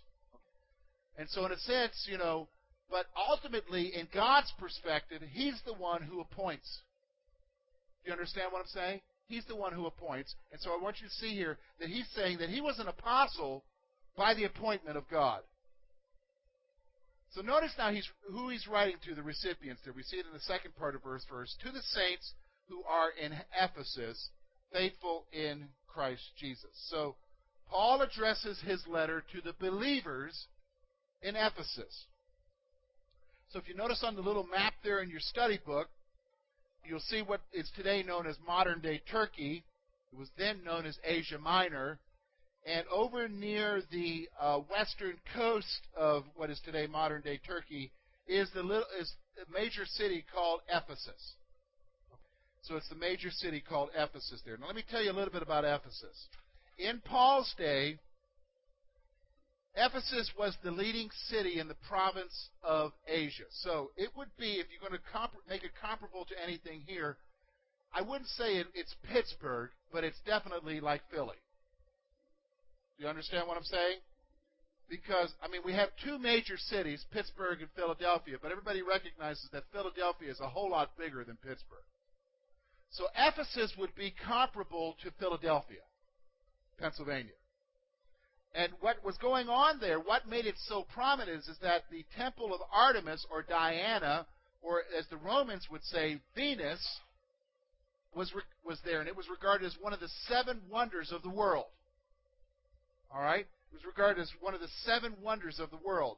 And 1.18 1.28
so, 1.28 1.44
in 1.44 1.52
a 1.52 1.58
sense, 1.58 2.08
you 2.10 2.18
know, 2.18 2.48
but 2.90 3.06
ultimately, 3.28 3.92
in 3.94 4.08
God's 4.12 4.52
perspective, 4.58 5.22
He's 5.30 5.60
the 5.66 5.74
one 5.74 6.02
who 6.02 6.20
appoints. 6.20 6.80
Do 8.02 8.08
you 8.08 8.12
understand 8.12 8.52
what 8.52 8.60
I'm 8.60 8.66
saying? 8.68 9.00
He's 9.28 9.44
the 9.44 9.56
one 9.56 9.72
who 9.72 9.86
appoints. 9.86 10.34
And 10.50 10.60
so 10.60 10.70
I 10.70 10.82
want 10.82 10.96
you 11.00 11.06
to 11.06 11.14
see 11.14 11.34
here 11.34 11.58
that 11.78 11.88
He's 11.88 12.08
saying 12.16 12.38
that 12.38 12.48
He 12.48 12.60
was 12.60 12.78
an 12.78 12.88
apostle 12.88 13.64
by 14.16 14.34
the 14.34 14.44
appointment 14.44 14.96
of 14.96 15.08
God. 15.08 15.42
So 17.32 17.42
notice 17.42 17.70
now 17.78 17.92
he's, 17.92 18.08
who 18.28 18.48
he's 18.48 18.66
writing 18.66 18.96
to 19.06 19.14
the 19.14 19.22
recipients 19.22 19.82
there. 19.84 19.92
We 19.94 20.02
see 20.02 20.16
it 20.16 20.26
in 20.26 20.32
the 20.32 20.40
second 20.40 20.74
part 20.76 20.96
of 20.96 21.02
verse 21.04 21.24
verse. 21.30 21.54
To 21.62 21.70
the 21.70 21.82
saints 21.82 22.32
who 22.68 22.82
are 22.82 23.10
in 23.10 23.32
Ephesus, 23.54 24.30
faithful 24.72 25.24
in 25.32 25.68
Christ 25.86 26.22
Jesus. 26.38 26.70
So 26.88 27.16
Paul 27.68 28.02
addresses 28.02 28.60
his 28.66 28.84
letter 28.86 29.22
to 29.32 29.40
the 29.40 29.54
believers 29.58 30.46
in 31.22 31.36
Ephesus. 31.36 32.06
So 33.50 33.58
if 33.58 33.68
you 33.68 33.74
notice 33.74 34.04
on 34.04 34.14
the 34.14 34.22
little 34.22 34.46
map 34.46 34.74
there 34.84 35.00
in 35.00 35.10
your 35.10 35.20
study 35.20 35.58
book, 35.64 35.88
you'll 36.84 37.00
see 37.00 37.22
what 37.22 37.40
is 37.52 37.70
today 37.76 38.02
known 38.02 38.26
as 38.26 38.36
modern 38.46 38.80
day 38.80 39.02
Turkey. 39.10 39.64
It 40.12 40.18
was 40.18 40.28
then 40.38 40.62
known 40.64 40.86
as 40.86 40.98
Asia 41.04 41.38
Minor. 41.38 41.98
And 42.66 42.84
over 42.92 43.26
near 43.26 43.82
the 43.90 44.28
uh, 44.38 44.58
western 44.70 45.16
coast 45.34 45.88
of 45.96 46.24
what 46.36 46.50
is 46.50 46.60
today 46.64 46.86
modern 46.86 47.22
day 47.22 47.40
Turkey 47.46 47.90
is 48.28 48.48
the 48.54 48.62
little 48.62 48.84
is 49.00 49.12
a 49.40 49.50
major 49.52 49.84
city 49.86 50.24
called 50.32 50.60
Ephesus. 50.68 51.34
So 52.62 52.76
it's 52.76 52.88
the 52.88 52.94
major 52.94 53.30
city 53.30 53.62
called 53.66 53.90
Ephesus 53.96 54.42
there. 54.44 54.56
Now 54.56 54.66
let 54.66 54.76
me 54.76 54.84
tell 54.90 55.02
you 55.02 55.10
a 55.10 55.16
little 55.16 55.32
bit 55.32 55.42
about 55.42 55.64
Ephesus. 55.64 56.28
In 56.78 57.00
Paul's 57.04 57.52
day, 57.56 57.98
Ephesus 59.74 60.30
was 60.38 60.56
the 60.62 60.70
leading 60.70 61.08
city 61.28 61.58
in 61.58 61.68
the 61.68 61.76
province 61.88 62.50
of 62.62 62.92
Asia. 63.06 63.44
So 63.62 63.90
it 63.96 64.10
would 64.16 64.28
be, 64.38 64.54
if 64.54 64.66
you're 64.70 64.86
going 64.86 64.98
to 65.00 65.12
comp- 65.12 65.32
make 65.48 65.64
it 65.64 65.70
comparable 65.80 66.24
to 66.26 66.42
anything 66.42 66.82
here, 66.86 67.16
I 67.92 68.02
wouldn't 68.02 68.28
say 68.28 68.56
it, 68.56 68.66
it's 68.74 68.94
Pittsburgh, 69.12 69.70
but 69.92 70.04
it's 70.04 70.20
definitely 70.26 70.80
like 70.80 71.02
Philly. 71.10 71.38
Do 72.98 73.04
you 73.04 73.08
understand 73.08 73.48
what 73.48 73.56
I'm 73.56 73.64
saying? 73.64 73.98
Because, 74.88 75.32
I 75.42 75.48
mean, 75.48 75.62
we 75.64 75.72
have 75.72 75.90
two 76.04 76.18
major 76.18 76.56
cities, 76.56 77.04
Pittsburgh 77.12 77.60
and 77.60 77.70
Philadelphia, 77.76 78.36
but 78.42 78.50
everybody 78.50 78.82
recognizes 78.82 79.48
that 79.52 79.64
Philadelphia 79.72 80.30
is 80.30 80.40
a 80.40 80.48
whole 80.48 80.70
lot 80.70 80.90
bigger 80.98 81.24
than 81.24 81.36
Pittsburgh. 81.36 81.86
So 82.90 83.06
Ephesus 83.16 83.72
would 83.78 83.94
be 83.94 84.12
comparable 84.26 84.96
to 85.02 85.10
Philadelphia, 85.18 85.80
Pennsylvania. 86.78 87.32
And 88.54 88.72
what 88.80 89.04
was 89.04 89.16
going 89.18 89.48
on 89.48 89.78
there, 89.78 90.00
what 90.00 90.28
made 90.28 90.44
it 90.44 90.56
so 90.66 90.84
prominent 90.92 91.38
is, 91.38 91.48
is 91.48 91.58
that 91.62 91.84
the 91.90 92.04
temple 92.16 92.52
of 92.52 92.60
Artemis 92.72 93.24
or 93.30 93.42
Diana, 93.42 94.26
or 94.60 94.82
as 94.98 95.06
the 95.08 95.16
Romans 95.16 95.68
would 95.70 95.84
say, 95.84 96.20
Venus, 96.34 96.84
was, 98.12 98.32
was 98.64 98.80
there, 98.84 98.98
and 98.98 99.08
it 99.08 99.16
was 99.16 99.28
regarded 99.28 99.66
as 99.66 99.76
one 99.80 99.92
of 99.92 100.00
the 100.00 100.10
seven 100.26 100.60
wonders 100.68 101.12
of 101.12 101.22
the 101.22 101.30
world. 101.30 101.66
All 103.14 103.22
right? 103.22 103.46
It 103.72 103.74
was 103.74 103.84
regarded 103.84 104.20
as 104.20 104.30
one 104.40 104.54
of 104.54 104.60
the 104.60 104.68
seven 104.84 105.14
wonders 105.22 105.60
of 105.60 105.70
the 105.70 105.78
world. 105.84 106.16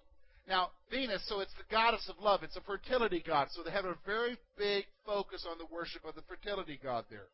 Now, 0.48 0.70
Venus, 0.90 1.22
so 1.28 1.40
it's 1.40 1.54
the 1.54 1.70
goddess 1.70 2.08
of 2.08 2.18
love. 2.18 2.42
It's 2.42 2.56
a 2.56 2.60
fertility 2.62 3.22
god. 3.24 3.48
So 3.52 3.62
they 3.62 3.70
have 3.70 3.84
a 3.84 3.96
very 4.04 4.36
big 4.58 4.84
focus 5.06 5.46
on 5.48 5.58
the 5.58 5.66
worship 5.66 6.04
of 6.04 6.14
the 6.14 6.22
fertility 6.22 6.78
god 6.82 7.04
there. 7.10 7.28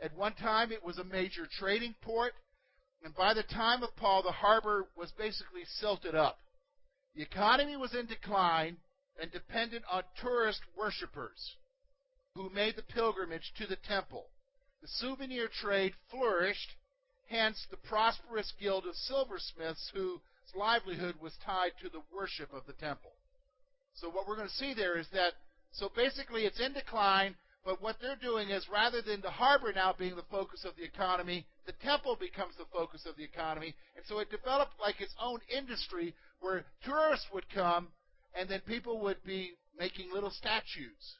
At 0.00 0.14
one 0.16 0.34
time, 0.34 0.72
it 0.72 0.84
was 0.84 0.98
a 0.98 1.04
major 1.04 1.46
trading 1.58 1.94
port. 2.02 2.32
And 3.04 3.14
by 3.14 3.34
the 3.34 3.42
time 3.42 3.82
of 3.82 3.96
Paul, 3.96 4.22
the 4.22 4.32
harbor 4.32 4.86
was 4.96 5.12
basically 5.12 5.64
silted 5.64 6.14
up. 6.14 6.38
The 7.14 7.22
economy 7.22 7.76
was 7.76 7.94
in 7.94 8.06
decline 8.06 8.76
and 9.20 9.30
dependent 9.32 9.84
on 9.90 10.02
tourist 10.20 10.60
worshippers 10.76 11.56
who 12.34 12.48
made 12.50 12.76
the 12.76 12.82
pilgrimage 12.82 13.52
to 13.58 13.66
the 13.66 13.76
temple. 13.76 14.26
The 14.80 14.88
souvenir 14.88 15.48
trade 15.48 15.94
flourished, 16.10 16.74
hence 17.28 17.66
the 17.70 17.76
prosperous 17.76 18.52
guild 18.58 18.86
of 18.86 18.96
silversmiths 18.96 19.90
livelihood 20.56 21.14
was 21.20 21.32
tied 21.44 21.72
to 21.82 21.88
the 21.88 22.02
worship 22.14 22.52
of 22.52 22.62
the 22.66 22.72
temple. 22.74 23.12
So 23.94 24.08
what 24.08 24.26
we're 24.26 24.36
going 24.36 24.48
to 24.48 24.54
see 24.54 24.74
there 24.74 24.98
is 24.98 25.06
that, 25.12 25.34
so 25.72 25.90
basically 25.94 26.42
it's 26.42 26.60
in 26.60 26.72
decline, 26.72 27.34
but 27.64 27.80
what 27.80 27.96
they're 28.00 28.16
doing 28.16 28.50
is 28.50 28.66
rather 28.72 29.02
than 29.02 29.20
the 29.20 29.30
harbor 29.30 29.72
now 29.72 29.94
being 29.96 30.16
the 30.16 30.24
focus 30.30 30.64
of 30.64 30.74
the 30.76 30.84
economy, 30.84 31.46
the 31.66 31.74
temple 31.84 32.16
becomes 32.18 32.56
the 32.56 32.66
focus 32.72 33.06
of 33.06 33.16
the 33.16 33.24
economy. 33.24 33.74
And 33.96 34.04
so 34.06 34.18
it 34.18 34.30
developed 34.30 34.72
like 34.80 35.00
its 35.00 35.14
own 35.20 35.38
industry 35.54 36.14
where 36.40 36.64
tourists 36.84 37.26
would 37.32 37.48
come 37.54 37.88
and 38.34 38.48
then 38.48 38.60
people 38.66 39.00
would 39.02 39.22
be 39.24 39.52
making 39.78 40.12
little 40.12 40.30
statues 40.30 41.16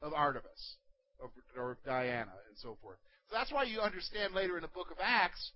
of 0.00 0.14
Artemis 0.14 0.76
or, 1.18 1.30
or 1.56 1.78
Diana 1.84 2.32
and 2.48 2.56
so 2.56 2.76
forth. 2.80 2.98
So 3.28 3.36
that's 3.36 3.52
why 3.52 3.64
you 3.64 3.80
understand 3.80 4.34
later 4.34 4.56
in 4.56 4.62
the 4.62 4.68
book 4.68 4.90
of 4.90 4.98
Acts 5.02 5.50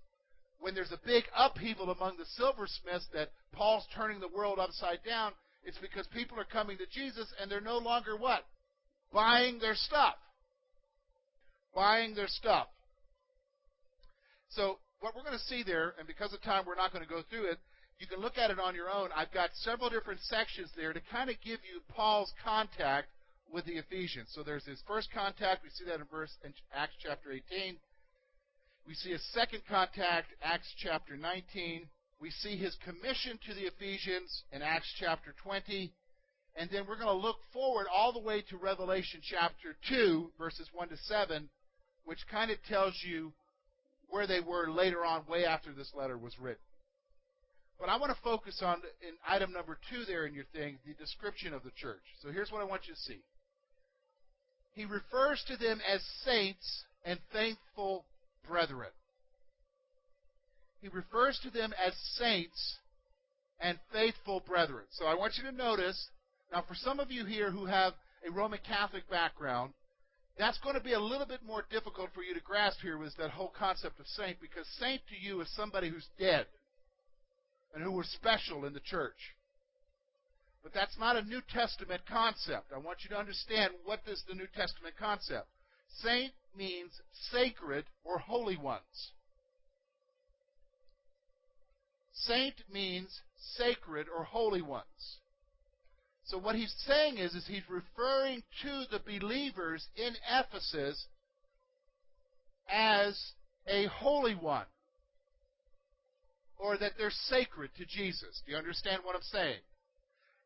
when 0.61 0.73
there's 0.73 0.91
a 0.91 0.99
big 1.05 1.23
upheaval 1.35 1.91
among 1.91 2.17
the 2.17 2.25
silversmiths 2.37 3.07
that 3.13 3.29
Paul's 3.51 3.85
turning 3.95 4.19
the 4.19 4.27
world 4.27 4.59
upside 4.59 5.03
down, 5.05 5.33
it's 5.63 5.77
because 5.79 6.07
people 6.07 6.39
are 6.39 6.45
coming 6.45 6.77
to 6.77 6.85
Jesus 6.91 7.27
and 7.39 7.51
they're 7.51 7.61
no 7.61 7.77
longer 7.77 8.15
what? 8.15 8.45
buying 9.13 9.59
their 9.59 9.75
stuff. 9.75 10.15
Buying 11.75 12.15
their 12.15 12.27
stuff. 12.27 12.67
So, 14.49 14.79
what 14.99 15.15
we're 15.15 15.23
going 15.23 15.37
to 15.37 15.45
see 15.45 15.63
there, 15.63 15.93
and 15.97 16.05
because 16.05 16.33
of 16.33 16.41
time, 16.41 16.63
we're 16.67 16.75
not 16.75 16.91
going 16.91 17.03
to 17.03 17.09
go 17.09 17.21
through 17.29 17.49
it. 17.51 17.59
You 17.99 18.07
can 18.07 18.19
look 18.19 18.37
at 18.37 18.51
it 18.51 18.59
on 18.59 18.75
your 18.75 18.89
own. 18.89 19.09
I've 19.15 19.31
got 19.31 19.49
several 19.53 19.89
different 19.89 20.19
sections 20.21 20.69
there 20.75 20.93
to 20.93 20.99
kind 21.11 21.29
of 21.29 21.37
give 21.43 21.59
you 21.63 21.81
Paul's 21.89 22.31
contact 22.43 23.07
with 23.51 23.65
the 23.65 23.77
Ephesians. 23.77 24.29
So 24.33 24.43
there's 24.43 24.65
his 24.65 24.81
first 24.87 25.09
contact. 25.13 25.63
We 25.63 25.69
see 25.69 25.85
that 25.85 25.99
in 25.99 26.05
verse 26.11 26.31
in 26.43 26.53
Acts 26.73 26.93
chapter 27.01 27.31
18. 27.31 27.77
We 28.87 28.93
see 28.95 29.11
his 29.11 29.23
second 29.33 29.61
contact, 29.69 30.27
Acts 30.41 30.73
chapter 30.77 31.15
19. 31.15 31.87
We 32.19 32.31
see 32.31 32.57
his 32.57 32.75
commission 32.83 33.39
to 33.47 33.53
the 33.53 33.67
Ephesians 33.67 34.43
in 34.51 34.61
Acts 34.61 34.93
chapter 34.99 35.33
20. 35.43 35.91
And 36.55 36.69
then 36.69 36.85
we're 36.87 36.97
going 36.97 37.07
to 37.07 37.13
look 37.13 37.37
forward 37.53 37.87
all 37.93 38.11
the 38.11 38.19
way 38.19 38.43
to 38.49 38.57
Revelation 38.57 39.21
chapter 39.23 39.75
2, 39.87 40.31
verses 40.37 40.67
1 40.73 40.89
to 40.89 40.97
7, 40.97 41.49
which 42.05 42.19
kind 42.29 42.51
of 42.51 42.57
tells 42.67 42.93
you 43.07 43.31
where 44.09 44.27
they 44.27 44.41
were 44.41 44.69
later 44.69 45.05
on, 45.05 45.25
way 45.27 45.45
after 45.45 45.71
this 45.71 45.91
letter 45.95 46.17
was 46.17 46.37
written. 46.37 46.61
But 47.79 47.89
I 47.89 47.97
want 47.97 48.15
to 48.15 48.21
focus 48.21 48.61
on, 48.63 48.77
in 49.01 49.15
item 49.27 49.53
number 49.53 49.79
two 49.89 50.05
there 50.05 50.27
in 50.27 50.35
your 50.35 50.45
thing, 50.53 50.77
the 50.85 50.93
description 50.93 51.53
of 51.53 51.63
the 51.63 51.71
church. 51.75 52.03
So 52.21 52.29
here's 52.29 52.51
what 52.51 52.61
I 52.61 52.65
want 52.65 52.87
you 52.87 52.93
to 52.93 52.99
see. 52.99 53.23
He 54.73 54.85
refers 54.85 55.43
to 55.47 55.57
them 55.57 55.81
as 55.91 56.01
saints 56.23 56.83
and 57.03 57.19
faithful 57.33 58.05
brethren. 58.47 58.89
He 60.81 60.87
refers 60.87 61.39
to 61.43 61.49
them 61.49 61.73
as 61.85 61.93
saints 62.17 62.77
and 63.59 63.77
faithful 63.93 64.41
brethren. 64.45 64.85
So 64.91 65.05
I 65.05 65.15
want 65.15 65.33
you 65.37 65.49
to 65.49 65.55
notice 65.55 66.09
now, 66.51 66.63
for 66.67 66.75
some 66.75 66.99
of 66.99 67.11
you 67.11 67.25
here 67.25 67.49
who 67.49 67.65
have 67.65 67.93
a 68.27 68.31
Roman 68.31 68.59
Catholic 68.67 69.09
background, 69.09 69.71
that's 70.37 70.59
going 70.59 70.75
to 70.75 70.83
be 70.83 70.93
a 70.93 70.99
little 70.99 71.25
bit 71.25 71.39
more 71.45 71.63
difficult 71.71 72.09
for 72.13 72.23
you 72.23 72.33
to 72.33 72.41
grasp 72.41 72.79
here 72.81 72.97
with 72.97 73.15
that 73.17 73.31
whole 73.31 73.53
concept 73.57 73.99
of 73.99 74.07
saint, 74.07 74.37
because 74.41 74.67
saint 74.79 75.01
to 75.09 75.15
you 75.15 75.39
is 75.41 75.55
somebody 75.55 75.89
who's 75.89 76.07
dead 76.19 76.45
and 77.73 77.83
who 77.83 77.91
was 77.91 78.07
special 78.07 78.65
in 78.65 78.73
the 78.73 78.81
church. 78.81 79.35
But 80.61 80.73
that's 80.73 80.97
not 80.99 81.15
a 81.15 81.23
New 81.23 81.41
Testament 81.53 82.01
concept. 82.07 82.71
I 82.75 82.79
want 82.79 82.99
you 83.03 83.09
to 83.11 83.17
understand 83.17 83.73
what 83.85 84.01
is 84.07 84.23
the 84.27 84.35
New 84.35 84.47
Testament 84.55 84.95
concept. 84.99 85.47
Saint 86.03 86.33
means 86.57 87.01
sacred 87.31 87.85
or 88.03 88.19
holy 88.19 88.57
ones. 88.57 89.11
Saint 92.13 92.55
means 92.71 93.21
sacred 93.37 94.07
or 94.15 94.23
holy 94.23 94.61
ones. 94.61 95.17
So 96.25 96.37
what 96.37 96.55
he's 96.55 96.73
saying 96.87 97.17
is, 97.17 97.33
is 97.33 97.47
he's 97.47 97.67
referring 97.69 98.43
to 98.61 98.83
the 98.91 98.99
believers 98.99 99.87
in 99.95 100.13
Ephesus 100.29 101.07
as 102.69 103.33
a 103.67 103.87
holy 103.87 104.35
one. 104.35 104.65
Or 106.57 106.77
that 106.77 106.93
they're 106.97 107.09
sacred 107.09 107.71
to 107.77 107.85
Jesus. 107.85 108.41
Do 108.45 108.51
you 108.51 108.57
understand 108.57 109.01
what 109.03 109.15
I'm 109.15 109.21
saying? 109.23 109.59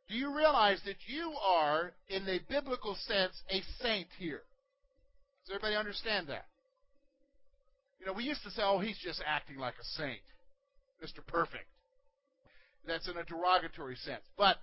Do 0.08 0.16
you 0.16 0.36
realize 0.36 0.80
that 0.86 0.96
you 1.08 1.34
are, 1.44 1.92
in 2.08 2.26
the 2.26 2.40
biblical 2.48 2.96
sense, 2.96 3.42
a 3.50 3.62
saint 3.82 4.08
here? 4.18 4.44
Does 5.46 5.56
everybody 5.56 5.75
understand 5.75 6.28
that? 6.28 6.46
You 8.00 8.06
know, 8.06 8.14
we 8.14 8.24
used 8.24 8.44
to 8.44 8.52
say, 8.52 8.62
oh, 8.64 8.80
he's 8.80 8.98
just 8.98 9.22
acting 9.25 9.58
like 9.58 9.75
a 9.80 9.86
saint, 9.98 10.22
Mr. 11.04 11.25
Perfect. 11.25 11.66
That's 12.88 13.08
in 13.08 13.18
a 13.18 13.24
derogatory 13.24 13.96
sense. 13.96 14.24
But 14.38 14.58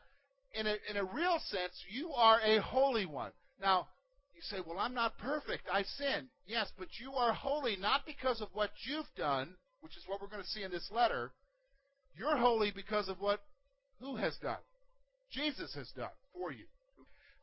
in 0.55 0.67
a, 0.67 0.77
in 0.91 0.97
a 0.97 1.05
real 1.05 1.39
sense, 1.47 1.73
you 1.89 2.11
are 2.13 2.41
a 2.41 2.61
holy 2.61 3.07
one. 3.07 3.33
Now, 3.61 3.89
you 4.35 4.43
say, 4.43 4.59
well, 4.67 4.79
I'm 4.79 4.95
not 4.95 5.19
perfect. 5.19 5.65
I 5.73 5.83
sin. 5.83 6.29
Yes, 6.47 6.71
but 6.79 6.89
you 7.01 7.13
are 7.13 7.33
holy 7.33 7.77
not 7.77 8.03
because 8.07 8.41
of 8.41 8.49
what 8.53 8.71
you've 8.87 9.07
done, 9.17 9.55
which 9.81 9.97
is 9.97 10.05
what 10.07 10.21
we're 10.21 10.29
going 10.29 10.43
to 10.43 10.49
see 10.49 10.63
in 10.63 10.71
this 10.71 10.91
letter. 10.93 11.33
You're 12.17 12.37
holy 12.37 12.71
because 12.75 13.09
of 13.09 13.21
what 13.21 13.41
who 14.01 14.17
has 14.17 14.37
done? 14.43 14.59
Jesus 15.31 15.75
has 15.75 15.91
done 15.97 16.11
for 16.33 16.53
you. 16.53 16.65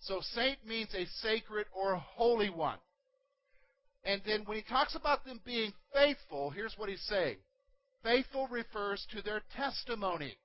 So 0.01 0.19
saint 0.33 0.65
means 0.65 0.93
a 0.93 1.05
sacred 1.21 1.67
or 1.73 1.95
holy 1.95 2.49
one. 2.49 2.77
And 4.09 4.23
then 4.25 4.41
when 4.45 4.57
he 4.57 4.63
talks 4.63 4.95
about 4.95 5.23
them 5.23 5.39
being 5.45 5.71
faithful, 5.93 6.49
here's 6.49 6.73
what 6.77 6.89
he's 6.89 7.05
saying. 7.07 7.35
Faithful 8.01 8.47
refers 8.47 9.05
to 9.11 9.21
their 9.21 9.43
testimony, 9.55 10.35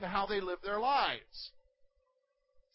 to 0.00 0.08
how 0.08 0.26
they 0.26 0.40
live 0.40 0.58
their 0.64 0.80
lives. 0.80 1.52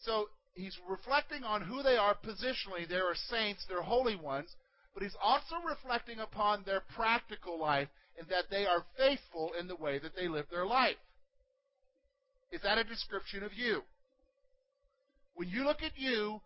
So 0.00 0.30
he's 0.54 0.78
reflecting 0.88 1.44
on 1.44 1.60
who 1.60 1.82
they 1.82 1.98
are 1.98 2.14
positionally. 2.14 2.88
They 2.88 2.94
are 2.94 3.14
saints, 3.28 3.66
they're 3.68 3.82
holy 3.82 4.16
ones, 4.16 4.48
but 4.94 5.02
he's 5.02 5.16
also 5.22 5.56
reflecting 5.68 6.18
upon 6.18 6.62
their 6.64 6.80
practical 6.96 7.60
life 7.60 7.88
and 8.18 8.26
that 8.28 8.44
they 8.50 8.64
are 8.64 8.86
faithful 8.96 9.50
in 9.60 9.68
the 9.68 9.76
way 9.76 9.98
that 9.98 10.16
they 10.16 10.28
live 10.28 10.46
their 10.50 10.66
life. 10.66 10.96
Is 12.50 12.62
that 12.62 12.78
a 12.78 12.84
description 12.84 13.42
of 13.42 13.52
you? 13.52 13.82
When 15.34 15.50
you 15.50 15.64
look 15.64 15.82
at 15.82 15.98
you, 15.98 16.40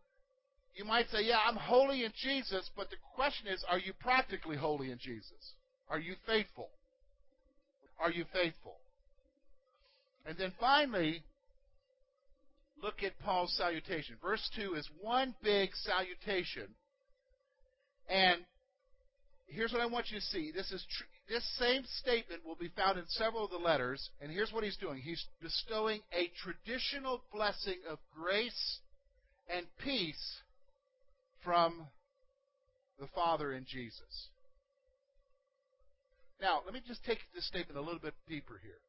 you 0.77 0.85
might 0.85 1.09
say, 1.11 1.23
Yeah, 1.23 1.39
I'm 1.47 1.57
holy 1.57 2.05
in 2.05 2.13
Jesus, 2.23 2.71
but 2.77 2.91
the 2.91 2.97
question 3.15 3.49
is, 3.49 3.65
are 3.69 3.79
you 3.79 3.93
practically 3.99 4.57
holy 4.57 4.91
in 4.91 4.99
Jesus? 4.99 5.55
Are 5.89 5.99
you 5.99 6.15
faithful? 6.27 6.69
Are 7.99 8.11
you 8.11 8.25
faithful? 8.33 8.77
And 10.27 10.37
then 10.37 10.53
finally, 10.61 11.23
look 12.83 13.03
at 13.03 13.19
Paul's 13.21 13.57
salutation. 13.57 14.17
Verse 14.21 14.49
2 14.57 14.75
is 14.75 14.89
one 15.01 15.35
big 15.43 15.71
salutation. 15.75 16.67
And 18.09 18.41
here's 19.47 19.73
what 19.73 19.81
I 19.81 19.87
want 19.87 20.11
you 20.11 20.19
to 20.19 20.25
see. 20.25 20.53
This 20.55 20.71
is 20.73 20.85
tr- 20.91 21.05
this 21.29 21.45
same 21.59 21.85
statement 22.01 22.45
will 22.45 22.57
be 22.57 22.71
found 22.77 22.99
in 22.99 23.05
several 23.09 23.47
of 23.47 23.51
the 23.51 23.57
letters, 23.57 24.11
and 24.21 24.31
here's 24.31 24.53
what 24.53 24.63
he's 24.63 24.77
doing. 24.77 25.01
He's 25.01 25.25
bestowing 25.41 26.01
a 26.13 26.31
traditional 26.43 27.23
blessing 27.33 27.79
of 27.89 27.99
grace 28.15 28.81
and 29.49 29.67
peace 29.83 30.43
from 31.47 31.87
the 32.99 33.07
Father 33.15 33.53
in 33.53 33.65
Jesus. 33.65 34.31
Now, 36.43 36.61
let 36.65 36.75
me 36.75 36.83
just 36.87 37.05
take 37.05 37.21
this 37.35 37.47
statement 37.47 37.79
a 37.79 37.81
little 37.81 38.01
bit 38.01 38.15
deeper 38.29 38.61
here. 38.63 38.83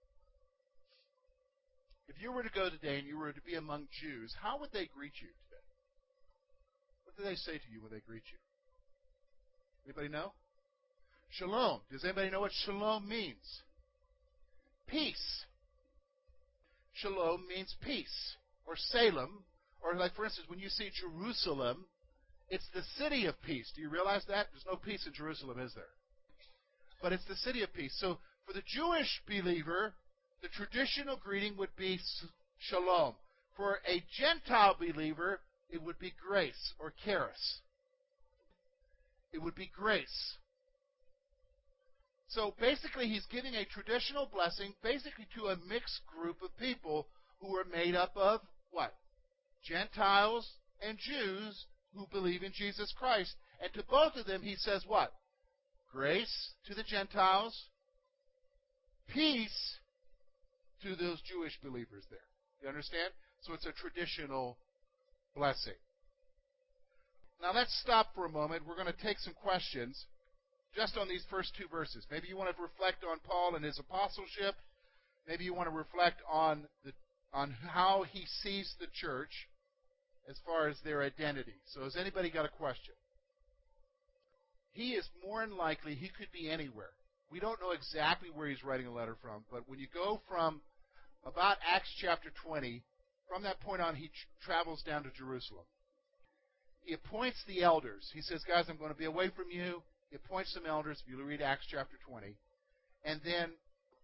If 2.09 2.21
you 2.21 2.31
were 2.31 2.41
to 2.41 2.49
go 2.49 2.69
today 2.69 2.97
and 2.97 3.07
you 3.07 3.17
were 3.17 3.31
to 3.31 3.41
be 3.41 3.55
among 3.55 3.87
Jews, 4.01 4.33
how 4.41 4.59
would 4.59 4.71
they 4.73 4.89
greet 4.93 5.13
you 5.21 5.27
today? 5.27 5.63
What 7.05 7.15
do 7.15 7.23
they 7.23 7.35
say 7.35 7.59
to 7.59 7.71
you 7.71 7.81
when 7.81 7.91
they 7.91 8.01
greet 8.07 8.23
you? 8.31 8.39
Anybody 9.85 10.09
know? 10.09 10.33
Shalom. 11.29 11.81
Does 11.91 12.03
anybody 12.03 12.31
know 12.31 12.39
what 12.39 12.51
shalom 12.65 13.07
means? 13.07 13.61
Peace. 14.87 15.45
Shalom 16.93 17.45
means 17.47 17.75
peace. 17.81 18.35
Or 18.65 18.75
Salem. 18.75 19.43
Or 19.81 19.93
like 19.95 20.15
for 20.15 20.25
instance, 20.25 20.49
when 20.49 20.59
you 20.59 20.69
see 20.69 20.89
Jerusalem, 20.99 21.85
it's 22.49 22.67
the 22.73 22.83
city 22.97 23.25
of 23.25 23.41
peace. 23.41 23.71
Do 23.75 23.81
you 23.81 23.89
realize 23.89 24.23
that? 24.27 24.47
There's 24.51 24.65
no 24.65 24.77
peace 24.77 25.05
in 25.05 25.13
Jerusalem, 25.13 25.59
is 25.59 25.73
there? 25.73 25.83
But 27.01 27.13
it's 27.13 27.25
the 27.25 27.35
city 27.35 27.61
of 27.63 27.73
peace. 27.73 27.95
So 27.99 28.19
for 28.45 28.53
the 28.53 28.63
Jewish 28.65 29.21
believer, 29.27 29.93
the 30.41 30.47
traditional 30.49 31.17
greeting 31.17 31.57
would 31.57 31.75
be 31.77 31.99
shalom. 32.59 33.15
For 33.55 33.79
a 33.87 34.03
Gentile 34.17 34.75
believer, 34.79 35.41
it 35.69 35.81
would 35.83 35.99
be 35.99 36.13
grace 36.25 36.73
or 36.79 36.93
charis. 37.03 37.59
It 39.33 39.39
would 39.39 39.55
be 39.55 39.69
grace. 39.75 40.37
So 42.29 42.53
basically, 42.59 43.07
he's 43.07 43.25
giving 43.25 43.55
a 43.55 43.65
traditional 43.65 44.27
blessing 44.31 44.73
basically 44.83 45.27
to 45.35 45.47
a 45.47 45.57
mixed 45.67 46.01
group 46.05 46.41
of 46.41 46.57
people 46.57 47.07
who 47.39 47.55
are 47.55 47.65
made 47.65 47.95
up 47.95 48.15
of 48.15 48.41
what? 48.71 48.93
Gentiles 49.63 50.47
and 50.81 50.97
Jews 50.97 51.65
who 51.95 52.07
believe 52.11 52.43
in 52.43 52.51
Jesus 52.53 52.93
Christ. 52.97 53.35
And 53.61 53.73
to 53.73 53.83
both 53.89 54.15
of 54.15 54.25
them, 54.25 54.41
he 54.41 54.55
says 54.55 54.83
what? 54.87 55.11
Grace 55.91 56.51
to 56.67 56.75
the 56.75 56.83
Gentiles, 56.83 57.55
peace 59.07 59.77
to 60.83 60.95
those 60.95 61.21
Jewish 61.21 61.57
believers 61.63 62.03
there. 62.09 62.19
You 62.61 62.69
understand? 62.69 63.13
So 63.41 63.53
it's 63.53 63.65
a 63.65 63.71
traditional 63.71 64.57
blessing. 65.35 65.77
Now 67.41 67.53
let's 67.53 67.79
stop 67.81 68.07
for 68.15 68.25
a 68.25 68.29
moment. 68.29 68.63
We're 68.67 68.75
going 68.75 68.87
to 68.91 69.03
take 69.03 69.19
some 69.19 69.33
questions 69.33 70.05
just 70.75 70.97
on 70.97 71.07
these 71.07 71.25
first 71.29 71.53
two 71.57 71.67
verses. 71.69 72.05
Maybe 72.11 72.27
you 72.27 72.37
want 72.37 72.55
to 72.55 72.61
reflect 72.61 73.03
on 73.03 73.19
Paul 73.23 73.55
and 73.55 73.63
his 73.63 73.79
apostleship. 73.79 74.55
Maybe 75.27 75.43
you 75.43 75.53
want 75.53 75.69
to 75.69 75.75
reflect 75.75 76.21
on 76.31 76.67
the 76.83 76.91
on 77.33 77.51
how 77.51 78.05
he 78.09 78.25
sees 78.41 78.73
the 78.79 78.87
church 78.93 79.47
as 80.29 80.37
far 80.45 80.67
as 80.67 80.77
their 80.83 81.01
identity. 81.01 81.55
So 81.73 81.83
has 81.83 81.95
anybody 81.95 82.29
got 82.29 82.45
a 82.45 82.49
question? 82.49 82.93
He 84.71 84.91
is 84.91 85.07
more 85.25 85.41
than 85.41 85.57
likely 85.57 85.95
he 85.95 86.09
could 86.09 86.31
be 86.31 86.49
anywhere. 86.49 86.91
We 87.31 87.39
don't 87.39 87.59
know 87.61 87.71
exactly 87.71 88.29
where 88.33 88.47
he's 88.47 88.63
writing 88.63 88.87
a 88.87 88.93
letter 88.93 89.17
from, 89.21 89.43
but 89.51 89.67
when 89.67 89.79
you 89.79 89.87
go 89.93 90.21
from 90.29 90.61
about 91.25 91.57
Acts 91.65 91.93
chapter 91.99 92.29
20, 92.45 92.83
from 93.27 93.43
that 93.43 93.59
point 93.59 93.81
on, 93.81 93.95
he 93.95 94.09
travels 94.45 94.83
down 94.83 95.03
to 95.03 95.09
Jerusalem. 95.17 95.65
He 96.85 96.93
appoints 96.93 97.43
the 97.47 97.63
elders. 97.63 98.09
He 98.13 98.21
says, 98.21 98.43
Guys, 98.47 98.65
I'm 98.69 98.77
going 98.77 98.93
to 98.93 98.97
be 98.97 99.05
away 99.05 99.29
from 99.35 99.51
you. 99.51 99.81
He 100.09 100.15
appoints 100.15 100.53
some 100.53 100.65
elders, 100.65 101.01
if 101.03 101.11
you 101.11 101.21
read 101.21 101.41
Acts 101.41 101.65
chapter 101.69 101.97
20. 102.07 102.37
And 103.03 103.19
then 103.25 103.51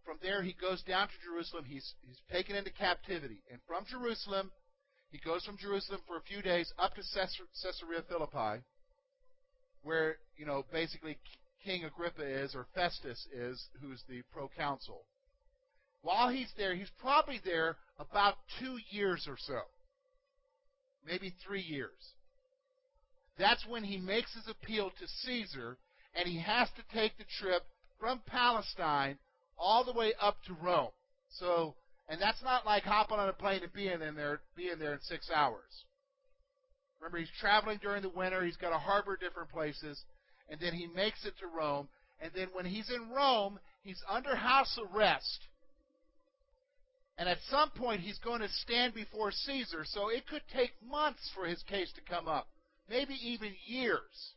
from 0.03 0.17
there, 0.21 0.43
he 0.43 0.53
goes 0.59 0.81
down 0.83 1.07
to 1.07 1.13
Jerusalem. 1.23 1.63
He's, 1.65 1.93
he's 2.05 2.19
taken 2.29 2.57
into 2.57 2.71
captivity. 2.71 3.39
And 3.49 3.61
from 3.67 3.85
Jerusalem, 3.85 4.51
he 5.13 5.19
goes 5.19 5.45
from 5.45 5.57
Jerusalem 5.57 6.01
for 6.07 6.17
a 6.17 6.21
few 6.21 6.41
days 6.41 6.73
up 6.79 6.95
to 6.95 7.03
Caesarea 7.03 8.01
Philippi, 8.09 8.63
where, 9.83 10.15
you 10.35 10.43
know, 10.43 10.65
basically 10.73 11.19
King 11.63 11.83
Agrippa 11.83 12.25
is, 12.25 12.55
or 12.55 12.65
Festus 12.73 13.27
is, 13.31 13.63
who's 13.79 14.01
the 14.09 14.23
proconsul. 14.33 15.03
While 16.01 16.29
he's 16.29 16.51
there, 16.57 16.73
he's 16.73 16.89
probably 16.99 17.39
there 17.45 17.77
about 17.99 18.37
two 18.59 18.79
years 18.89 19.27
or 19.29 19.37
so, 19.37 19.59
maybe 21.05 21.31
three 21.45 21.61
years. 21.61 21.91
That's 23.37 23.67
when 23.67 23.83
he 23.83 23.97
makes 23.97 24.33
his 24.33 24.47
appeal 24.49 24.89
to 24.89 25.07
Caesar, 25.25 25.77
and 26.15 26.27
he 26.27 26.39
has 26.39 26.69
to 26.75 26.97
take 26.97 27.19
the 27.19 27.25
trip 27.39 27.61
from 27.99 28.19
Palestine 28.25 29.19
all 29.59 29.83
the 29.83 29.93
way 29.93 30.13
up 30.19 30.37
to 30.47 30.55
Rome. 30.55 30.89
So, 31.29 31.75
and 32.09 32.21
that's 32.21 32.43
not 32.43 32.65
like 32.65 32.83
hopping 32.83 33.17
on 33.17 33.29
a 33.29 33.33
plane 33.33 33.63
and 33.63 33.73
being 33.73 34.01
in 34.01 34.15
there, 34.15 34.41
being 34.55 34.79
there 34.79 34.93
in 34.93 35.01
six 35.01 35.29
hours. 35.33 35.85
Remember, 36.99 37.17
he's 37.17 37.31
traveling 37.39 37.79
during 37.81 38.01
the 38.01 38.09
winter. 38.09 38.43
He's 38.45 38.57
got 38.57 38.69
to 38.69 38.77
harbor 38.77 39.17
different 39.17 39.49
places, 39.49 40.01
and 40.49 40.59
then 40.59 40.73
he 40.73 40.87
makes 40.87 41.25
it 41.25 41.33
to 41.39 41.47
Rome. 41.47 41.87
And 42.21 42.31
then 42.35 42.47
when 42.53 42.65
he's 42.65 42.89
in 42.89 43.09
Rome, 43.09 43.59
he's 43.83 44.01
under 44.09 44.35
house 44.35 44.79
arrest 44.93 45.47
and 47.17 47.29
at 47.29 47.37
some 47.49 47.69
point, 47.71 48.01
he's 48.01 48.17
going 48.19 48.41
to 48.41 48.49
stand 48.49 48.93
before 48.93 49.31
Caesar, 49.31 49.85
so 49.85 50.09
it 50.09 50.27
could 50.27 50.41
take 50.53 50.71
months 50.85 51.29
for 51.35 51.45
his 51.45 51.61
case 51.63 51.91
to 51.93 52.01
come 52.01 52.27
up, 52.27 52.47
maybe 52.89 53.13
even 53.23 53.53
years. 53.65 54.33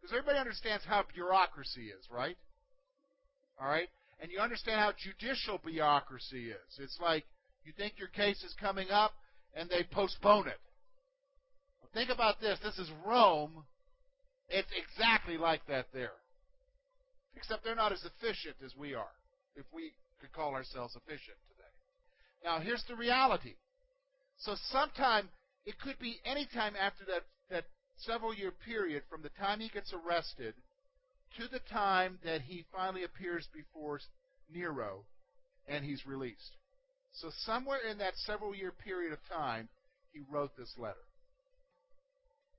Because 0.00 0.16
everybody 0.16 0.38
understands 0.38 0.84
how 0.86 1.04
bureaucracy 1.14 1.86
is, 1.88 2.08
right? 2.10 2.36
All 3.60 3.68
right? 3.68 3.88
And 4.20 4.30
you 4.30 4.38
understand 4.38 4.80
how 4.80 4.92
judicial 4.92 5.60
bureaucracy 5.64 6.50
is. 6.50 6.78
It's 6.78 6.98
like 7.00 7.24
you 7.64 7.72
think 7.76 7.94
your 7.98 8.08
case 8.08 8.42
is 8.42 8.54
coming 8.60 8.90
up, 8.90 9.12
and 9.54 9.68
they 9.68 9.84
postpone 9.90 10.48
it. 10.48 10.60
Well, 11.80 11.90
think 11.94 12.10
about 12.10 12.40
this. 12.40 12.58
This 12.62 12.78
is 12.78 12.90
Rome. 13.06 13.64
It's 14.48 14.68
exactly 14.76 15.36
like 15.36 15.66
that 15.68 15.86
there. 15.92 16.12
Except 17.36 17.64
they're 17.64 17.74
not 17.74 17.92
as 17.92 18.04
efficient 18.04 18.56
as 18.64 18.76
we 18.76 18.94
are, 18.94 19.14
if 19.56 19.64
we 19.72 19.92
could 20.20 20.32
call 20.32 20.54
ourselves 20.54 20.96
efficient 20.96 21.36
today. 21.48 22.44
now, 22.44 22.60
here's 22.60 22.84
the 22.88 22.96
reality. 22.96 23.54
So, 24.38 24.54
sometime, 24.70 25.28
it 25.64 25.78
could 25.80 25.98
be 25.98 26.18
any 26.24 26.46
time 26.46 26.74
after 26.80 27.04
that, 27.06 27.22
that 27.50 27.64
several 27.96 28.34
year 28.34 28.52
period 28.64 29.02
from 29.08 29.22
the 29.22 29.30
time 29.30 29.60
he 29.60 29.68
gets 29.68 29.92
arrested 29.92 30.54
to 31.38 31.48
the 31.48 31.60
time 31.72 32.18
that 32.24 32.42
he 32.42 32.64
finally 32.72 33.04
appears 33.04 33.48
before 33.54 34.00
Nero 34.52 35.04
and 35.66 35.84
he's 35.84 36.06
released. 36.06 36.56
So, 37.12 37.28
somewhere 37.44 37.78
in 37.90 37.98
that 37.98 38.16
several 38.16 38.54
year 38.54 38.72
period 38.72 39.12
of 39.12 39.18
time, 39.28 39.68
he 40.12 40.20
wrote 40.30 40.56
this 40.56 40.72
letter. 40.76 41.06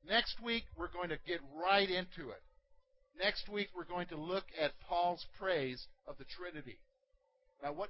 Next 0.07 0.35
week, 0.43 0.63
we're 0.77 0.91
going 0.91 1.09
to 1.09 1.17
get 1.27 1.39
right 1.53 1.89
into 1.89 2.29
it. 2.29 2.41
Next 3.21 3.49
week, 3.49 3.69
we're 3.75 3.85
going 3.85 4.07
to 4.07 4.17
look 4.17 4.45
at 4.59 4.71
Paul's 4.87 5.25
praise 5.39 5.87
of 6.07 6.17
the 6.17 6.25
Trinity. 6.25 6.77
Now, 7.63 7.73
what? 7.73 7.89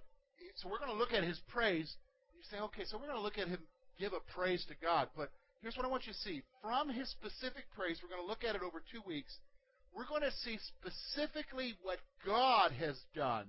So 0.55 0.69
we're 0.69 0.79
going 0.79 0.91
to 0.91 0.97
look 0.97 1.13
at 1.13 1.23
his 1.23 1.39
praise. 1.49 1.93
You 2.35 2.43
say, 2.49 2.61
okay, 2.63 2.83
so 2.85 2.97
we're 2.97 3.07
going 3.07 3.17
to 3.17 3.23
look 3.23 3.37
at 3.37 3.47
him 3.47 3.59
give 3.99 4.13
a 4.13 4.23
praise 4.33 4.65
to 4.67 4.75
God. 4.81 5.07
But 5.15 5.29
here's 5.61 5.75
what 5.75 5.85
I 5.85 5.89
want 5.89 6.05
you 6.05 6.13
to 6.13 6.19
see. 6.19 6.43
From 6.61 6.89
his 6.89 7.09
specific 7.09 7.65
praise, 7.75 7.99
we're 8.03 8.09
going 8.09 8.21
to 8.21 8.27
look 8.27 8.43
at 8.43 8.55
it 8.55 8.61
over 8.61 8.83
two 8.91 9.01
weeks. 9.07 9.33
We're 9.95 10.11
going 10.11 10.27
to 10.27 10.43
see 10.43 10.59
specifically 10.75 11.73
what 11.81 12.03
God 12.27 12.75
has 12.75 12.99
done 13.15 13.47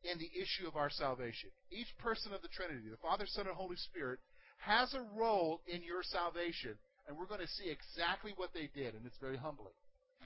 in 0.00 0.16
the 0.16 0.32
issue 0.32 0.64
of 0.64 0.80
our 0.80 0.88
salvation. 0.88 1.52
Each 1.68 1.92
person 2.00 2.32
of 2.32 2.40
the 2.40 2.48
Trinity, 2.48 2.88
the 2.88 2.96
Father, 2.96 3.28
Son, 3.28 3.46
and 3.46 3.54
Holy 3.54 3.76
Spirit, 3.76 4.20
has 4.56 4.94
a 4.94 5.04
role 5.12 5.60
in 5.68 5.84
your 5.84 6.02
salvation, 6.02 6.80
and 7.06 7.12
we're 7.12 7.28
going 7.28 7.44
to 7.44 7.56
see 7.60 7.68
exactly 7.68 8.32
what 8.40 8.56
they 8.56 8.72
did, 8.72 8.96
and 8.96 9.04
it's 9.04 9.20
very 9.20 9.36
humbling. 9.36 9.76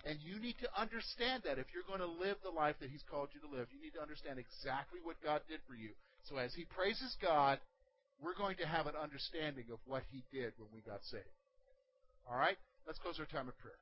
And 0.07 0.23
you 0.23 0.39
need 0.39 0.57
to 0.63 0.71
understand 0.79 1.43
that 1.45 1.59
if 1.59 1.67
you're 1.75 1.87
going 1.87 2.03
to 2.03 2.19
live 2.23 2.39
the 2.43 2.55
life 2.55 2.79
that 2.81 2.91
He's 2.91 3.05
called 3.07 3.35
you 3.35 3.43
to 3.43 3.51
live, 3.51 3.69
you 3.75 3.83
need 3.83 3.95
to 3.99 4.03
understand 4.03 4.39
exactly 4.39 5.03
what 5.03 5.19
God 5.23 5.43
did 5.51 5.61
for 5.67 5.75
you. 5.75 5.91
So 6.31 6.39
as 6.39 6.55
He 6.55 6.65
praises 6.65 7.15
God, 7.19 7.59
we're 8.23 8.39
going 8.39 8.57
to 8.63 8.67
have 8.67 8.87
an 8.87 8.95
understanding 8.95 9.67
of 9.75 9.79
what 9.87 10.03
He 10.11 10.23
did 10.31 10.55
when 10.59 10.71
we 10.75 10.81
got 10.81 11.03
saved. 11.11 11.27
All 12.27 12.39
right? 12.39 12.57
Let's 12.87 12.99
close 12.99 13.19
our 13.19 13.27
time 13.27 13.51
of 13.51 13.59
prayer. 13.59 13.79